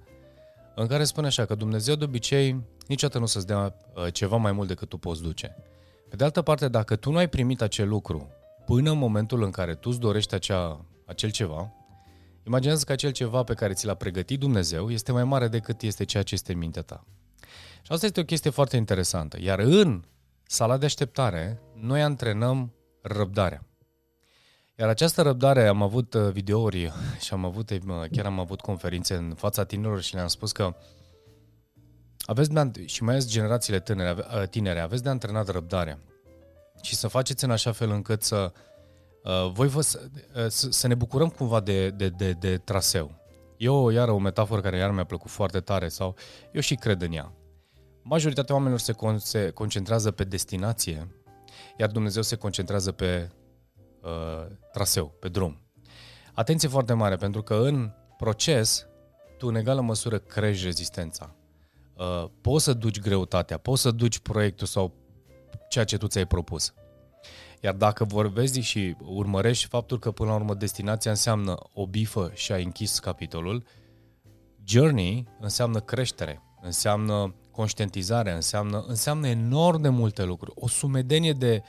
în 0.75 0.87
care 0.87 1.05
spune 1.05 1.27
așa 1.27 1.45
că 1.45 1.55
Dumnezeu 1.55 1.95
de 1.95 2.05
obicei 2.05 2.65
niciodată 2.87 3.19
nu 3.19 3.27
să-ți 3.27 3.47
dea 3.47 3.77
uh, 3.95 4.13
ceva 4.13 4.37
mai 4.37 4.53
mult 4.53 4.69
decât 4.69 4.89
tu 4.89 4.97
poți 4.97 5.23
duce. 5.23 5.57
Pe 6.09 6.17
de 6.17 6.25
altă 6.25 6.43
parte, 6.43 6.69
dacă 6.69 6.97
tu 6.97 7.11
nu 7.11 7.17
ai 7.17 7.29
primit 7.29 7.63
acel 7.63 7.89
lucru 7.89 8.29
până 8.65 8.91
în 8.91 8.99
momentul 8.99 9.43
în 9.43 9.51
care 9.51 9.75
tu 9.75 9.89
îți 9.91 10.01
dorești 10.01 10.35
acea, 10.35 10.85
acel 11.07 11.31
ceva, 11.31 11.73
imaginează 12.47 12.85
că 12.85 12.93
acel 12.93 13.11
ceva 13.11 13.43
pe 13.43 13.55
care 13.55 13.73
ți 13.73 13.87
l-a 13.87 13.95
pregătit 13.95 14.39
Dumnezeu 14.39 14.91
este 14.91 15.13
mai 15.13 15.25
mare 15.25 15.49
decât 15.49 15.83
este 15.83 16.05
ceea 16.05 16.23
ce 16.23 16.35
este 16.35 16.53
în 16.53 16.59
mintea 16.59 16.83
ta. 16.83 17.05
Și 17.83 17.93
asta 17.93 18.07
este 18.07 18.21
o 18.21 18.25
chestie 18.25 18.51
foarte 18.51 18.77
interesantă. 18.77 19.37
Iar 19.41 19.59
în 19.59 20.05
sala 20.47 20.77
de 20.77 20.85
așteptare, 20.85 21.61
noi 21.75 22.03
antrenăm 22.03 22.73
răbdarea. 23.03 23.67
Iar 24.79 24.89
această 24.89 25.23
răbdare, 25.23 25.67
am 25.67 25.83
avut 25.83 26.15
uh, 26.15 26.31
videouri 26.33 26.93
și 27.21 27.33
am 27.33 27.45
avut, 27.45 27.71
uh, 27.71 27.79
chiar 28.11 28.27
am 28.27 28.41
avut 28.41 28.61
conferințe 28.61 29.15
în 29.15 29.35
fața 29.35 29.65
tinerilor 29.65 30.03
și 30.03 30.15
le-am 30.15 30.27
spus 30.27 30.53
că 30.53 30.77
aveți 32.25 32.53
de, 32.53 32.87
și 32.87 33.03
mai 33.03 33.15
ales 33.15 33.29
generațiile 33.29 33.81
tinere, 33.81 34.11
uh, 34.11 34.49
tinere, 34.49 34.81
aveți 34.81 35.03
de 35.03 35.09
antrenat 35.09 35.49
răbdarea 35.49 35.99
și 36.83 36.95
să 36.95 37.09
faceți 37.09 37.45
în 37.45 37.51
așa 37.51 37.73
fel 37.73 37.91
încât 37.91 38.23
să 38.23 38.53
voi 39.53 39.69
vă, 39.69 39.81
să, 39.81 40.09
să 40.49 40.87
ne 40.87 40.95
bucurăm 40.95 41.29
cumva 41.29 41.61
de, 41.61 41.91
de, 41.91 42.09
de, 42.09 42.33
de 42.33 42.59
traseu. 42.59 43.22
Eu, 43.63 43.89
iar 43.89 44.09
o 44.09 44.19
metaforă 44.19 44.61
care 44.61 44.77
iar 44.77 44.91
mi-a 44.91 45.05
plăcut 45.05 45.31
foarte 45.31 45.61
tare 45.61 45.89
sau 45.89 46.17
eu 46.53 46.61
și 46.61 46.75
cred 46.75 47.03
în 47.03 47.13
ea. 47.13 47.33
Majoritatea 48.03 48.55
oamenilor 48.55 48.81
se, 48.81 48.93
con- 48.93 49.17
se 49.17 49.51
concentrează 49.51 50.11
pe 50.11 50.25
destinație, 50.25 51.09
iar 51.77 51.91
Dumnezeu 51.91 52.23
se 52.23 52.37
concentrează 52.37 52.93
pe 52.93 53.31
uh, 54.03 54.47
traseu, 54.73 55.15
pe 55.21 55.29
drum. 55.29 55.61
Atenție 56.33 56.69
foarte 56.69 56.93
mare, 56.93 57.17
pentru 57.17 57.43
că 57.43 57.55
în 57.55 57.93
proces, 58.17 58.87
tu 59.39 59.47
în 59.47 59.55
egală 59.55 59.81
măsură 59.81 60.19
crești 60.19 60.65
rezistența. 60.65 61.35
Uh, 61.97 62.25
poți 62.41 62.65
să 62.65 62.73
duci 62.73 63.01
greutatea, 63.01 63.59
poți 63.59 63.83
să 63.83 63.91
duci 63.91 64.19
proiectul 64.19 64.67
sau 64.67 64.95
ceea 65.69 65.85
ce 65.85 65.97
tu 65.97 66.07
ți-ai 66.07 66.27
propus. 66.27 66.75
Iar 67.65 67.75
dacă 67.75 68.05
vorbești 68.05 68.61
și 68.61 68.97
urmărești 69.05 69.67
faptul 69.67 69.99
că 69.99 70.11
până 70.11 70.31
la 70.31 70.37
urmă 70.37 70.55
destinația 70.55 71.11
înseamnă 71.11 71.57
o 71.75 71.87
bifă 71.87 72.31
și 72.35 72.53
ai 72.53 72.65
închis 72.65 72.99
capitolul, 72.99 73.65
journey 74.65 75.29
înseamnă 75.41 75.81
creștere, 75.81 76.43
înseamnă 76.61 77.35
conștientizare, 77.51 78.33
înseamnă, 78.33 78.85
înseamnă 78.87 79.29
enorm 79.29 79.81
de 79.81 79.89
multe 79.89 80.25
lucruri. 80.25 80.53
O 80.55 80.69
sumedenie 80.69 81.33
de 81.33 81.63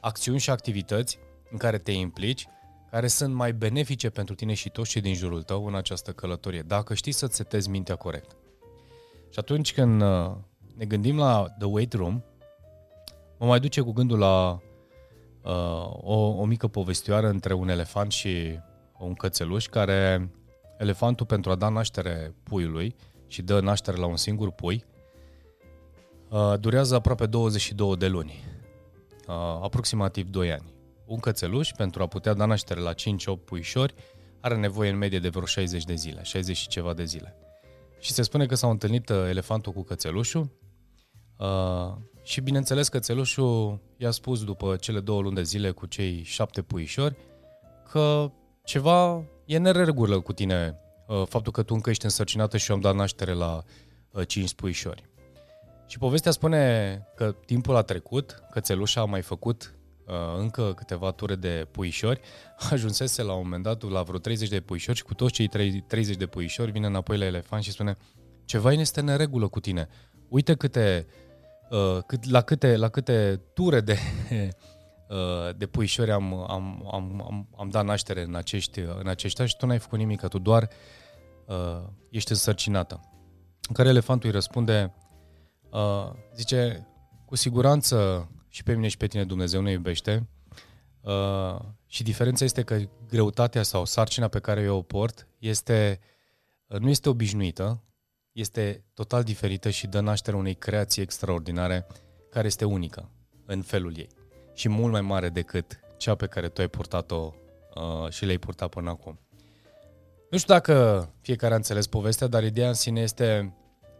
acțiuni 0.00 0.38
și 0.38 0.50
activități 0.50 1.18
în 1.50 1.58
care 1.58 1.78
te 1.78 1.92
implici, 1.92 2.46
care 2.90 3.06
sunt 3.06 3.34
mai 3.34 3.52
benefice 3.52 4.10
pentru 4.10 4.34
tine 4.34 4.54
și 4.54 4.70
toți 4.70 4.90
cei 4.90 5.00
din 5.00 5.14
jurul 5.14 5.42
tău 5.42 5.66
în 5.66 5.74
această 5.74 6.12
călătorie, 6.12 6.62
dacă 6.62 6.94
știi 6.94 7.12
să-ți 7.12 7.36
setezi 7.36 7.68
mintea 7.68 7.96
corect. 7.96 8.36
Și 9.30 9.38
atunci 9.38 9.72
când 9.72 10.02
uh, 10.02 10.30
ne 10.76 10.84
gândim 10.84 11.16
la 11.16 11.46
The 11.58 11.66
Weight 11.66 11.92
Room, 11.92 12.22
mă 13.38 13.46
mai 13.46 13.60
duce 13.60 13.80
cu 13.80 13.92
gândul 13.92 14.18
la 14.18 14.60
uh, 15.42 15.52
o, 15.92 16.14
o 16.14 16.44
mică 16.44 16.68
povestioară 16.68 17.28
între 17.28 17.52
un 17.52 17.68
elefant 17.68 18.12
și 18.12 18.58
un 18.98 19.14
cățeluș, 19.14 19.66
care 19.66 20.30
elefantul 20.78 21.26
pentru 21.26 21.50
a 21.50 21.54
da 21.54 21.68
naștere 21.68 22.34
puiului 22.42 22.96
și 23.26 23.42
dă 23.42 23.60
naștere 23.60 23.96
la 23.96 24.06
un 24.06 24.16
singur 24.16 24.50
pui, 24.50 24.84
uh, 26.28 26.54
durează 26.60 26.94
aproape 26.94 27.26
22 27.26 27.96
de 27.96 28.08
luni, 28.08 28.44
uh, 29.28 29.34
aproximativ 29.62 30.28
2 30.28 30.52
ani. 30.52 30.72
Un 31.06 31.18
cățeluș, 31.18 31.70
pentru 31.76 32.02
a 32.02 32.06
putea 32.06 32.34
da 32.34 32.44
naștere 32.44 32.80
la 32.80 32.92
5-8 32.92 33.44
puișori, 33.44 33.94
are 34.40 34.56
nevoie 34.56 34.90
în 34.90 34.96
medie 34.96 35.18
de 35.18 35.28
vreo 35.28 35.44
60 35.44 35.84
de 35.84 35.94
zile, 35.94 36.22
60 36.22 36.56
și 36.56 36.68
ceva 36.68 36.94
de 36.94 37.04
zile. 37.04 37.34
Și 37.98 38.12
se 38.12 38.22
spune 38.22 38.46
că 38.46 38.54
s-au 38.54 38.70
întâlnit 38.70 39.08
uh, 39.08 39.16
elefantul 39.28 39.72
cu 39.72 39.82
cățelușul 39.82 40.50
uh, 41.36 41.92
și 42.22 42.40
bineînțeles 42.40 42.88
cățelușul 42.88 43.80
i-a 43.96 44.10
spus 44.10 44.44
după 44.44 44.76
cele 44.76 45.00
două 45.00 45.20
luni 45.20 45.34
de 45.34 45.42
zile 45.42 45.70
cu 45.70 45.86
cei 45.86 46.22
șapte 46.22 46.62
puișori 46.62 47.16
că 47.90 48.30
ceva 48.64 49.24
e 49.44 49.58
neregulă 49.58 50.20
cu 50.20 50.32
tine, 50.32 50.76
uh, 51.06 51.22
faptul 51.26 51.52
că 51.52 51.62
tu 51.62 51.74
încă 51.74 51.90
ești 51.90 52.04
însărcinată 52.04 52.56
și 52.56 52.70
eu 52.70 52.76
am 52.76 52.82
dat 52.82 52.94
naștere 52.94 53.32
la 53.32 53.62
uh, 54.10 54.26
5 54.26 54.54
puișori. 54.54 55.08
Și 55.86 55.98
povestea 55.98 56.30
spune 56.30 57.02
că 57.16 57.34
timpul 57.46 57.76
a 57.76 57.82
trecut, 57.82 58.42
cățelușa 58.50 59.00
a 59.00 59.04
mai 59.04 59.22
făcut 59.22 59.74
Uh, 60.10 60.16
încă 60.38 60.72
câteva 60.76 61.10
ture 61.10 61.34
de 61.34 61.66
puișori, 61.70 62.20
ajunsese 62.70 63.22
la 63.22 63.32
un 63.32 63.42
moment 63.42 63.62
dat 63.62 63.90
la 63.90 64.02
vreo 64.02 64.18
30 64.18 64.48
de 64.48 64.60
puișori 64.60 64.96
și 64.96 65.04
cu 65.04 65.14
toți 65.14 65.32
cei 65.32 65.48
30 65.86 66.16
de 66.16 66.26
puișori 66.26 66.70
vine 66.70 66.86
înapoi 66.86 67.18
la 67.18 67.24
elefant 67.24 67.62
și 67.62 67.70
spune 67.70 67.96
ceva 68.44 68.72
este 68.72 69.00
în 69.00 69.16
regulă 69.16 69.48
cu 69.48 69.60
tine. 69.60 69.88
Uite 70.28 70.54
câte, 70.54 71.06
uh, 71.06 71.29
cât, 72.06 72.24
la, 72.30 72.40
câte, 72.40 72.76
la 72.76 72.88
câte 72.88 73.40
ture 73.54 73.80
de, 73.80 73.98
uh, 75.08 75.56
de 75.56 75.66
puișori 75.66 76.10
am, 76.10 76.34
am, 76.34 76.88
am, 76.92 77.22
am, 77.26 77.48
am 77.56 77.68
dat 77.68 77.84
naștere 77.84 78.22
în 78.22 78.34
acești, 78.34 78.80
în 78.80 79.06
acești 79.08 79.46
și 79.46 79.56
tu 79.56 79.66
n-ai 79.66 79.78
făcut 79.78 79.98
nimic, 79.98 80.20
că 80.20 80.28
tu 80.28 80.38
doar 80.38 80.68
uh, 81.46 81.82
ești 82.10 82.30
însărcinată. 82.30 83.00
În 83.68 83.74
care 83.74 83.88
elefantul 83.88 84.28
îi 84.28 84.34
răspunde, 84.34 84.94
uh, 85.70 86.10
zice, 86.34 86.86
cu 87.26 87.36
siguranță 87.36 88.28
și 88.48 88.62
pe 88.62 88.74
mine 88.74 88.88
și 88.88 88.96
pe 88.96 89.06
tine 89.06 89.24
Dumnezeu 89.24 89.60
ne 89.60 89.70
iubește. 89.70 90.28
Uh, 91.00 91.58
și 91.86 92.02
diferența 92.02 92.44
este 92.44 92.62
că 92.62 92.78
greutatea 93.08 93.62
sau 93.62 93.84
sarcina 93.84 94.28
pe 94.28 94.38
care 94.38 94.60
eu 94.60 94.76
o 94.76 94.82
port 94.82 95.28
este, 95.38 96.00
uh, 96.66 96.78
nu 96.78 96.88
este 96.88 97.08
obișnuită, 97.08 97.82
este 98.32 98.84
total 98.94 99.22
diferită 99.22 99.70
și 99.70 99.86
dă 99.86 100.00
naștere 100.00 100.36
unei 100.36 100.54
creații 100.54 101.02
extraordinare 101.02 101.86
care 102.30 102.46
este 102.46 102.64
unică 102.64 103.10
în 103.46 103.62
felul 103.62 103.96
ei 103.96 104.08
și 104.54 104.68
mult 104.68 104.92
mai 104.92 105.00
mare 105.00 105.28
decât 105.28 105.80
cea 105.96 106.14
pe 106.14 106.26
care 106.26 106.48
tu 106.48 106.60
ai 106.60 106.68
purtat-o 106.68 107.34
uh, 107.74 108.10
și 108.10 108.24
le-ai 108.24 108.38
purtat 108.38 108.68
până 108.68 108.90
acum. 108.90 109.20
Nu 110.30 110.38
știu 110.38 110.54
dacă 110.54 111.08
fiecare 111.20 111.52
a 111.52 111.56
înțeles 111.56 111.86
povestea, 111.86 112.26
dar 112.26 112.44
ideea 112.44 112.68
în 112.68 112.74
sine 112.74 113.00
este 113.00 113.54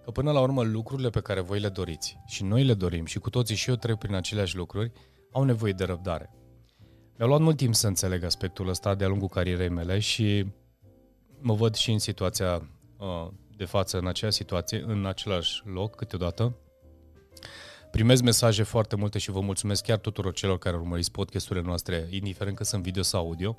Că 0.04 0.10
până 0.10 0.32
la 0.32 0.40
urmă 0.40 0.62
lucrurile 0.62 1.10
pe 1.10 1.20
care 1.20 1.40
voi 1.40 1.60
le 1.60 1.68
doriți 1.68 2.18
și 2.26 2.44
noi 2.44 2.64
le 2.64 2.74
dorim 2.74 3.04
și 3.04 3.18
cu 3.18 3.30
toții 3.30 3.56
și 3.56 3.68
eu 3.68 3.76
trec 3.76 3.96
prin 3.96 4.14
aceleași 4.14 4.56
lucruri, 4.56 4.92
au 5.32 5.42
nevoie 5.42 5.72
de 5.72 5.84
răbdare. 5.84 6.30
Mi-a 7.18 7.26
luat 7.26 7.40
mult 7.40 7.56
timp 7.56 7.74
să 7.74 7.86
înțeleg 7.86 8.24
aspectul 8.24 8.68
ăsta 8.68 8.94
de-a 8.94 9.08
lungul 9.08 9.28
carierei 9.28 9.68
mele 9.68 9.98
și 9.98 10.46
mă 11.40 11.54
văd 11.54 11.74
și 11.74 11.90
în 11.90 11.98
situația 11.98 12.68
uh, 12.98 13.28
de 13.60 13.66
față, 13.66 13.98
în 13.98 14.06
aceeași 14.06 14.36
situație, 14.36 14.84
în 14.86 15.06
același 15.06 15.62
loc 15.64 15.96
câteodată. 15.96 16.56
Primez 17.90 18.20
mesaje 18.20 18.62
foarte 18.62 18.96
multe 18.96 19.18
și 19.18 19.30
vă 19.30 19.40
mulțumesc 19.40 19.82
chiar 19.82 19.98
tuturor 19.98 20.32
celor 20.32 20.58
care 20.58 20.76
urmăriți 20.76 21.10
podcasturile 21.10 21.64
noastre, 21.64 22.08
indiferent 22.10 22.56
că 22.56 22.64
sunt 22.64 22.82
video 22.82 23.02
sau 23.02 23.26
audio 23.26 23.56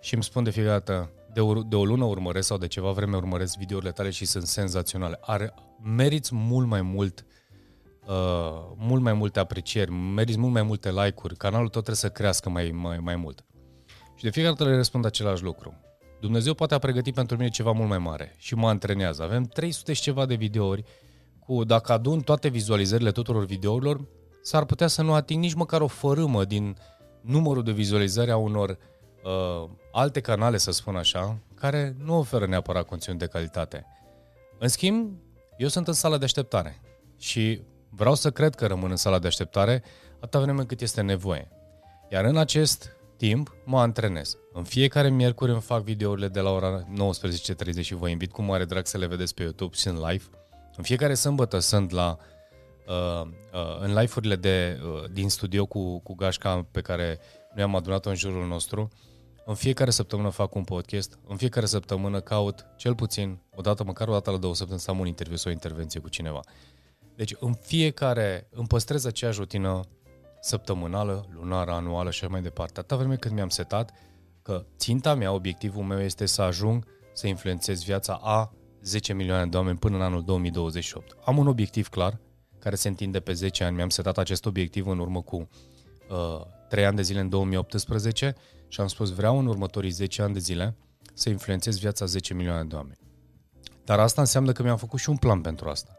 și 0.00 0.14
îmi 0.14 0.22
spun 0.22 0.44
de 0.44 0.50
fiecare 0.50 0.78
dată, 0.78 1.10
de 1.32 1.40
o, 1.40 1.62
de 1.62 1.76
o 1.76 1.84
lună 1.84 2.04
urmăresc 2.04 2.46
sau 2.46 2.58
de 2.58 2.66
ceva 2.66 2.90
vreme 2.90 3.16
urmăresc 3.16 3.56
videourile 3.56 3.92
tale 3.92 4.10
și 4.10 4.24
sunt 4.24 4.46
senzaționale. 4.46 5.18
Are, 5.20 5.54
meriți 5.82 6.34
mult 6.34 6.66
mai 6.66 6.82
mult 6.82 7.26
uh, 8.06 8.72
mult 8.76 9.02
mai 9.02 9.12
multe 9.12 9.38
aprecieri, 9.38 9.90
meriți 9.90 10.38
mult 10.38 10.52
mai 10.52 10.62
multe 10.62 10.92
like-uri, 10.92 11.36
canalul 11.36 11.68
tot 11.68 11.72
trebuie 11.72 11.96
să 11.96 12.10
crească 12.10 12.50
mai, 12.50 12.70
mai, 12.70 12.98
mai 12.98 13.16
mult. 13.16 13.44
Și 14.14 14.24
de 14.24 14.30
fiecare 14.30 14.54
dată 14.54 14.70
le 14.70 14.76
răspund 14.76 15.04
același 15.04 15.42
lucru. 15.42 15.89
Dumnezeu 16.20 16.54
poate 16.54 16.74
a 16.74 16.78
pregătit 16.78 17.14
pentru 17.14 17.36
mine 17.36 17.48
ceva 17.48 17.72
mult 17.72 17.88
mai 17.88 17.98
mare 17.98 18.34
și 18.38 18.54
mă 18.54 18.68
antrenează. 18.68 19.22
Avem 19.22 19.44
300 19.44 19.92
și 19.92 20.02
ceva 20.02 20.26
de 20.26 20.34
videouri 20.34 20.84
cu, 21.38 21.64
dacă 21.64 21.92
adun 21.92 22.20
toate 22.20 22.48
vizualizările 22.48 23.10
tuturor 23.10 23.44
videourilor, 23.44 24.08
s-ar 24.42 24.64
putea 24.64 24.86
să 24.86 25.02
nu 25.02 25.14
ating 25.14 25.42
nici 25.42 25.54
măcar 25.54 25.80
o 25.80 25.86
fărâmă 25.86 26.44
din 26.44 26.76
numărul 27.20 27.62
de 27.62 27.72
vizualizări 27.72 28.30
a 28.30 28.36
unor 28.36 28.78
uh, 29.24 29.70
alte 29.92 30.20
canale, 30.20 30.56
să 30.56 30.70
spun 30.70 30.96
așa, 30.96 31.38
care 31.54 31.96
nu 32.04 32.18
oferă 32.18 32.46
neapărat 32.46 32.86
conținut 32.86 33.18
de 33.18 33.26
calitate. 33.26 33.86
În 34.58 34.68
schimb, 34.68 35.18
eu 35.56 35.68
sunt 35.68 35.88
în 35.88 35.92
sala 35.92 36.18
de 36.18 36.24
așteptare 36.24 36.80
și 37.18 37.60
vreau 37.88 38.14
să 38.14 38.30
cred 38.30 38.54
că 38.54 38.66
rămân 38.66 38.90
în 38.90 38.96
sala 38.96 39.18
de 39.18 39.26
așteptare 39.26 39.82
atâta 40.14 40.40
vreme 40.40 40.64
cât 40.64 40.80
este 40.80 41.00
nevoie. 41.00 41.48
Iar 42.10 42.24
în 42.24 42.36
acest 42.36 42.96
timp 43.20 43.54
mă 43.64 43.80
antrenez. 43.80 44.38
În 44.52 44.64
fiecare 44.64 45.10
miercuri 45.10 45.50
îmi 45.50 45.60
fac 45.60 45.82
videourile 45.82 46.28
de 46.28 46.40
la 46.40 46.50
ora 46.50 46.82
19.30 46.82 47.80
și 47.80 47.94
vă 47.94 48.08
invit 48.08 48.32
cu 48.32 48.42
mare 48.42 48.64
drag 48.64 48.86
să 48.86 48.98
le 48.98 49.06
vedeți 49.06 49.34
pe 49.34 49.42
YouTube 49.42 49.74
și 49.76 49.88
în 49.88 49.94
live. 49.94 50.24
În 50.76 50.82
fiecare 50.82 51.14
sâmbătă 51.14 51.58
sunt 51.58 51.90
la 51.90 52.16
uh, 52.86 53.26
uh, 53.26 53.80
în 53.80 53.94
live-urile 53.94 54.36
de, 54.36 54.80
uh, 54.84 55.10
din 55.12 55.28
studio 55.28 55.66
cu, 55.66 56.00
cu 56.00 56.14
gașca 56.14 56.66
pe 56.70 56.80
care 56.80 57.18
noi 57.54 57.64
am 57.64 57.76
adunat-o 57.76 58.08
în 58.08 58.16
jurul 58.16 58.46
nostru 58.46 58.90
în 59.44 59.54
fiecare 59.54 59.90
săptămână 59.90 60.28
fac 60.28 60.54
un 60.54 60.64
podcast, 60.64 61.18
în 61.28 61.36
fiecare 61.36 61.66
săptămână 61.66 62.20
caut 62.20 62.66
cel 62.76 62.94
puțin, 62.94 63.38
o 63.54 63.60
dată, 63.60 63.84
măcar 63.84 64.08
o 64.08 64.12
dată 64.12 64.30
la 64.30 64.36
două 64.36 64.54
săptămâni, 64.54 64.82
să 64.82 64.90
am 64.90 64.98
un 64.98 65.06
interviu 65.06 65.36
sau 65.36 65.50
o 65.50 65.54
intervenție 65.54 66.00
cu 66.00 66.08
cineva. 66.08 66.40
Deci 67.16 67.34
în 67.40 67.52
fiecare 67.52 68.48
îmi 68.50 68.66
păstrez 68.66 69.04
aceeași 69.04 69.38
rutină 69.38 69.80
săptămânală, 70.40 71.28
lunară, 71.32 71.70
anuală 71.70 72.10
și 72.10 72.24
așa 72.24 72.32
mai 72.32 72.42
departe. 72.42 72.78
Atâta 72.78 72.96
vreme 72.96 73.16
când 73.16 73.34
mi-am 73.34 73.48
setat, 73.48 73.92
că 74.42 74.64
ținta 74.78 75.14
mea, 75.14 75.32
obiectivul 75.32 75.82
meu 75.82 76.00
este 76.00 76.26
să 76.26 76.42
ajung 76.42 76.86
să 77.12 77.26
influențez 77.26 77.82
viața 77.82 78.20
a 78.22 78.52
10 78.82 79.12
milioane 79.12 79.46
de 79.46 79.56
oameni 79.56 79.78
până 79.78 79.96
în 79.96 80.02
anul 80.02 80.24
2028. 80.24 81.16
Am 81.24 81.38
un 81.38 81.46
obiectiv 81.46 81.88
clar, 81.88 82.20
care 82.58 82.74
se 82.74 82.88
întinde 82.88 83.20
pe 83.20 83.32
10 83.32 83.64
ani. 83.64 83.76
Mi-am 83.76 83.88
setat 83.88 84.18
acest 84.18 84.46
obiectiv 84.46 84.86
în 84.86 84.98
urmă 84.98 85.22
cu 85.22 85.36
uh, 85.36 86.46
3 86.68 86.86
ani 86.86 86.96
de 86.96 87.02
zile 87.02 87.20
în 87.20 87.28
2018 87.28 88.34
și 88.68 88.80
am 88.80 88.86
spus 88.86 89.14
vreau 89.14 89.38
în 89.38 89.46
următorii 89.46 89.90
10 89.90 90.22
ani 90.22 90.32
de 90.32 90.38
zile 90.38 90.76
să 91.14 91.28
influențez 91.28 91.78
viața 91.78 92.04
10 92.04 92.34
milioane 92.34 92.64
de 92.64 92.74
oameni. 92.74 92.98
Dar 93.84 93.98
asta 93.98 94.20
înseamnă 94.20 94.52
că 94.52 94.62
mi-am 94.62 94.76
făcut 94.76 94.98
și 94.98 95.08
un 95.08 95.16
plan 95.16 95.40
pentru 95.40 95.68
asta. 95.68 95.98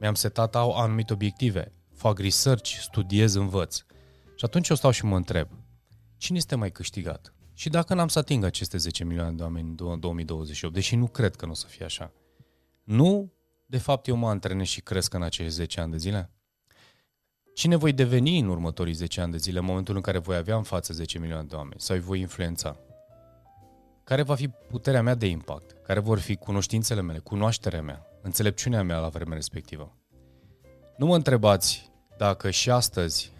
Mi-am 0.00 0.14
setat 0.14 0.54
au 0.54 0.72
anumite 0.72 1.12
obiective, 1.12 1.72
fac 2.00 2.18
research, 2.18 2.68
studiez, 2.68 3.34
învăț. 3.34 3.76
Și 4.34 4.44
atunci 4.44 4.68
eu 4.68 4.76
stau 4.76 4.90
și 4.90 5.04
mă 5.04 5.16
întreb, 5.16 5.48
cine 6.16 6.36
este 6.36 6.54
mai 6.54 6.70
câștigat? 6.70 7.34
Și 7.52 7.68
dacă 7.68 7.94
n-am 7.94 8.08
să 8.08 8.18
ating 8.18 8.44
aceste 8.44 8.76
10 8.76 9.04
milioane 9.04 9.32
de 9.36 9.42
oameni 9.42 9.68
în 9.68 10.00
2028, 10.00 10.74
deși 10.74 10.96
nu 10.96 11.06
cred 11.06 11.36
că 11.36 11.44
nu 11.44 11.50
o 11.50 11.54
să 11.54 11.66
fie 11.66 11.84
așa, 11.84 12.12
nu, 12.84 13.32
de 13.66 13.78
fapt, 13.78 14.06
eu 14.06 14.16
mă 14.16 14.28
antrenez 14.28 14.66
și 14.66 14.80
cresc 14.80 15.14
în 15.14 15.22
acești 15.22 15.52
10 15.52 15.80
ani 15.80 15.90
de 15.90 15.96
zile? 15.96 16.30
Cine 17.54 17.76
voi 17.76 17.92
deveni 17.92 18.38
în 18.38 18.48
următorii 18.48 18.92
10 18.92 19.20
ani 19.20 19.32
de 19.32 19.38
zile, 19.38 19.58
în 19.58 19.64
momentul 19.64 19.94
în 19.96 20.00
care 20.00 20.18
voi 20.18 20.36
avea 20.36 20.56
în 20.56 20.62
față 20.62 20.92
10 20.92 21.18
milioane 21.18 21.46
de 21.46 21.54
oameni 21.54 21.80
sau 21.80 21.96
îi 21.96 22.02
voi 22.02 22.20
influența? 22.20 22.76
Care 24.04 24.22
va 24.22 24.34
fi 24.34 24.48
puterea 24.48 25.02
mea 25.02 25.14
de 25.14 25.26
impact? 25.26 25.76
Care 25.82 26.00
vor 26.00 26.18
fi 26.18 26.36
cunoștințele 26.36 27.00
mele, 27.00 27.18
cunoașterea 27.18 27.82
mea, 27.82 28.06
înțelepciunea 28.22 28.82
mea 28.82 28.98
la 28.98 29.08
vremea 29.08 29.34
respectivă? 29.34 29.94
Nu 30.96 31.06
mă 31.06 31.14
întrebați 31.14 31.89
dacă 32.20 32.50
și 32.50 32.70
astăzi 32.70 33.32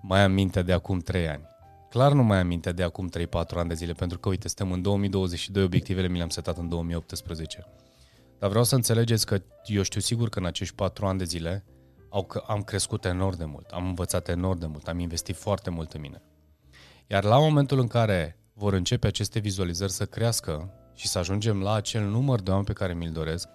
mai 0.00 0.22
am 0.22 0.32
minte 0.32 0.62
de 0.62 0.72
acum 0.72 0.98
3 0.98 1.28
ani. 1.28 1.48
Clar 1.90 2.12
nu 2.12 2.22
mai 2.22 2.38
am 2.38 2.46
minte 2.46 2.72
de 2.72 2.82
acum 2.82 3.10
3-4 3.10 3.10
ani 3.54 3.68
de 3.68 3.74
zile, 3.74 3.92
pentru 3.92 4.18
că, 4.18 4.28
uite, 4.28 4.48
suntem 4.48 4.72
în 4.72 4.82
2022, 4.82 5.62
obiectivele 5.62 6.08
mi 6.08 6.16
le-am 6.16 6.28
setat 6.28 6.56
în 6.56 6.68
2018. 6.68 7.66
Dar 8.38 8.48
vreau 8.48 8.64
să 8.64 8.74
înțelegeți 8.74 9.26
că 9.26 9.42
eu 9.64 9.82
știu 9.82 10.00
sigur 10.00 10.28
că 10.28 10.38
în 10.38 10.44
acești 10.44 10.74
4 10.74 11.06
ani 11.06 11.18
de 11.18 11.24
zile 11.24 11.64
au, 12.08 12.44
am 12.46 12.62
crescut 12.62 13.04
enorm 13.04 13.36
de 13.36 13.44
mult, 13.44 13.70
am 13.70 13.86
învățat 13.86 14.28
enorm 14.28 14.58
de 14.58 14.66
mult, 14.66 14.88
am 14.88 14.98
investit 14.98 15.36
foarte 15.36 15.70
mult 15.70 15.92
în 15.92 16.00
mine. 16.00 16.22
Iar 17.06 17.24
la 17.24 17.38
momentul 17.38 17.78
în 17.78 17.86
care 17.86 18.38
vor 18.52 18.72
începe 18.72 19.06
aceste 19.06 19.38
vizualizări 19.38 19.92
să 19.92 20.06
crească 20.06 20.72
și 20.94 21.08
să 21.08 21.18
ajungem 21.18 21.62
la 21.62 21.74
acel 21.74 22.04
număr 22.04 22.40
de 22.40 22.50
oameni 22.50 22.66
pe 22.66 22.72
care 22.72 22.94
mi-l 22.94 23.12
doresc, 23.12 23.48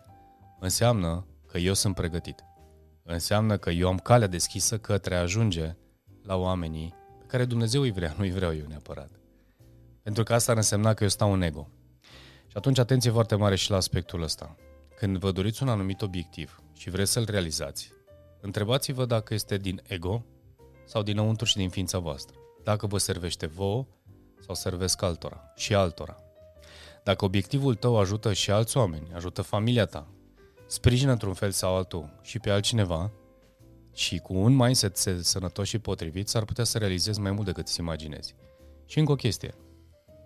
înseamnă 0.59 1.25
că 1.47 1.57
eu 1.57 1.73
sunt 1.73 1.95
pregătit. 1.95 2.43
Înseamnă 3.11 3.57
că 3.57 3.69
eu 3.69 3.87
am 3.87 3.97
calea 3.97 4.27
deschisă 4.27 4.77
către 4.77 5.15
a 5.15 5.21
ajunge 5.21 5.75
la 6.23 6.35
oamenii 6.35 6.93
pe 7.19 7.25
care 7.25 7.45
Dumnezeu 7.45 7.81
îi 7.81 7.91
vrea, 7.91 8.13
nu 8.17 8.23
îi 8.23 8.31
vreau 8.31 8.55
eu 8.55 8.65
neapărat. 8.67 9.09
Pentru 10.03 10.23
că 10.23 10.33
asta 10.33 10.51
ar 10.51 10.57
însemna 10.57 10.93
că 10.93 11.03
eu 11.03 11.09
stau 11.09 11.33
în 11.33 11.41
ego. 11.41 11.69
Și 12.47 12.57
atunci 12.57 12.77
atenție 12.77 13.11
foarte 13.11 13.35
mare 13.35 13.55
și 13.55 13.69
la 13.69 13.75
aspectul 13.75 14.21
ăsta. 14.21 14.55
Când 14.95 15.17
vă 15.17 15.31
doriți 15.31 15.63
un 15.63 15.69
anumit 15.69 16.01
obiectiv 16.01 16.61
și 16.73 16.89
vreți 16.89 17.11
să-l 17.11 17.25
realizați, 17.29 17.91
întrebați-vă 18.41 19.05
dacă 19.05 19.33
este 19.33 19.57
din 19.57 19.81
ego 19.87 20.25
sau 20.85 21.03
dinăuntru 21.03 21.45
și 21.45 21.55
din 21.55 21.69
ființa 21.69 21.97
voastră. 21.99 22.35
Dacă 22.63 22.87
vă 22.87 22.97
servește 22.97 23.45
vouă 23.45 23.85
sau 24.39 24.55
servesc 24.55 25.01
altora 25.01 25.51
și 25.55 25.75
altora. 25.75 26.17
Dacă 27.03 27.25
obiectivul 27.25 27.75
tău 27.75 27.97
ajută 27.97 28.33
și 28.33 28.51
alți 28.51 28.77
oameni, 28.77 29.11
ajută 29.13 29.41
familia 29.41 29.85
ta, 29.85 30.07
sprijină 30.69 31.11
într-un 31.11 31.33
fel 31.33 31.51
sau 31.51 31.75
altul 31.75 32.19
și 32.21 32.39
pe 32.39 32.49
altcineva 32.49 33.11
și 33.93 34.17
cu 34.17 34.33
un 34.33 34.55
mindset 34.55 34.97
sănătos 35.21 35.67
și 35.67 35.79
potrivit 35.79 36.27
s-ar 36.27 36.45
putea 36.45 36.63
să 36.63 36.77
realizezi 36.77 37.19
mai 37.19 37.31
mult 37.31 37.45
decât 37.45 37.67
îți 37.67 37.79
imaginezi. 37.79 38.35
Și 38.85 38.99
încă 38.99 39.11
o 39.11 39.15
chestie. 39.15 39.53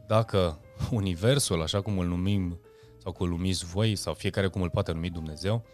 Dacă 0.07 0.59
universul, 0.91 1.61
așa 1.61 1.81
cum 1.81 1.97
îl 1.99 2.07
numim 2.07 2.59
sau 2.97 3.11
cum 3.11 3.25
îl 3.25 3.31
numiți 3.31 3.65
voi 3.65 3.95
sau 3.95 4.13
fiecare 4.13 4.47
cum 4.47 4.61
îl 4.61 4.69
poate 4.69 4.91
numi 4.91 5.09
Dumnezeu, 5.09 5.65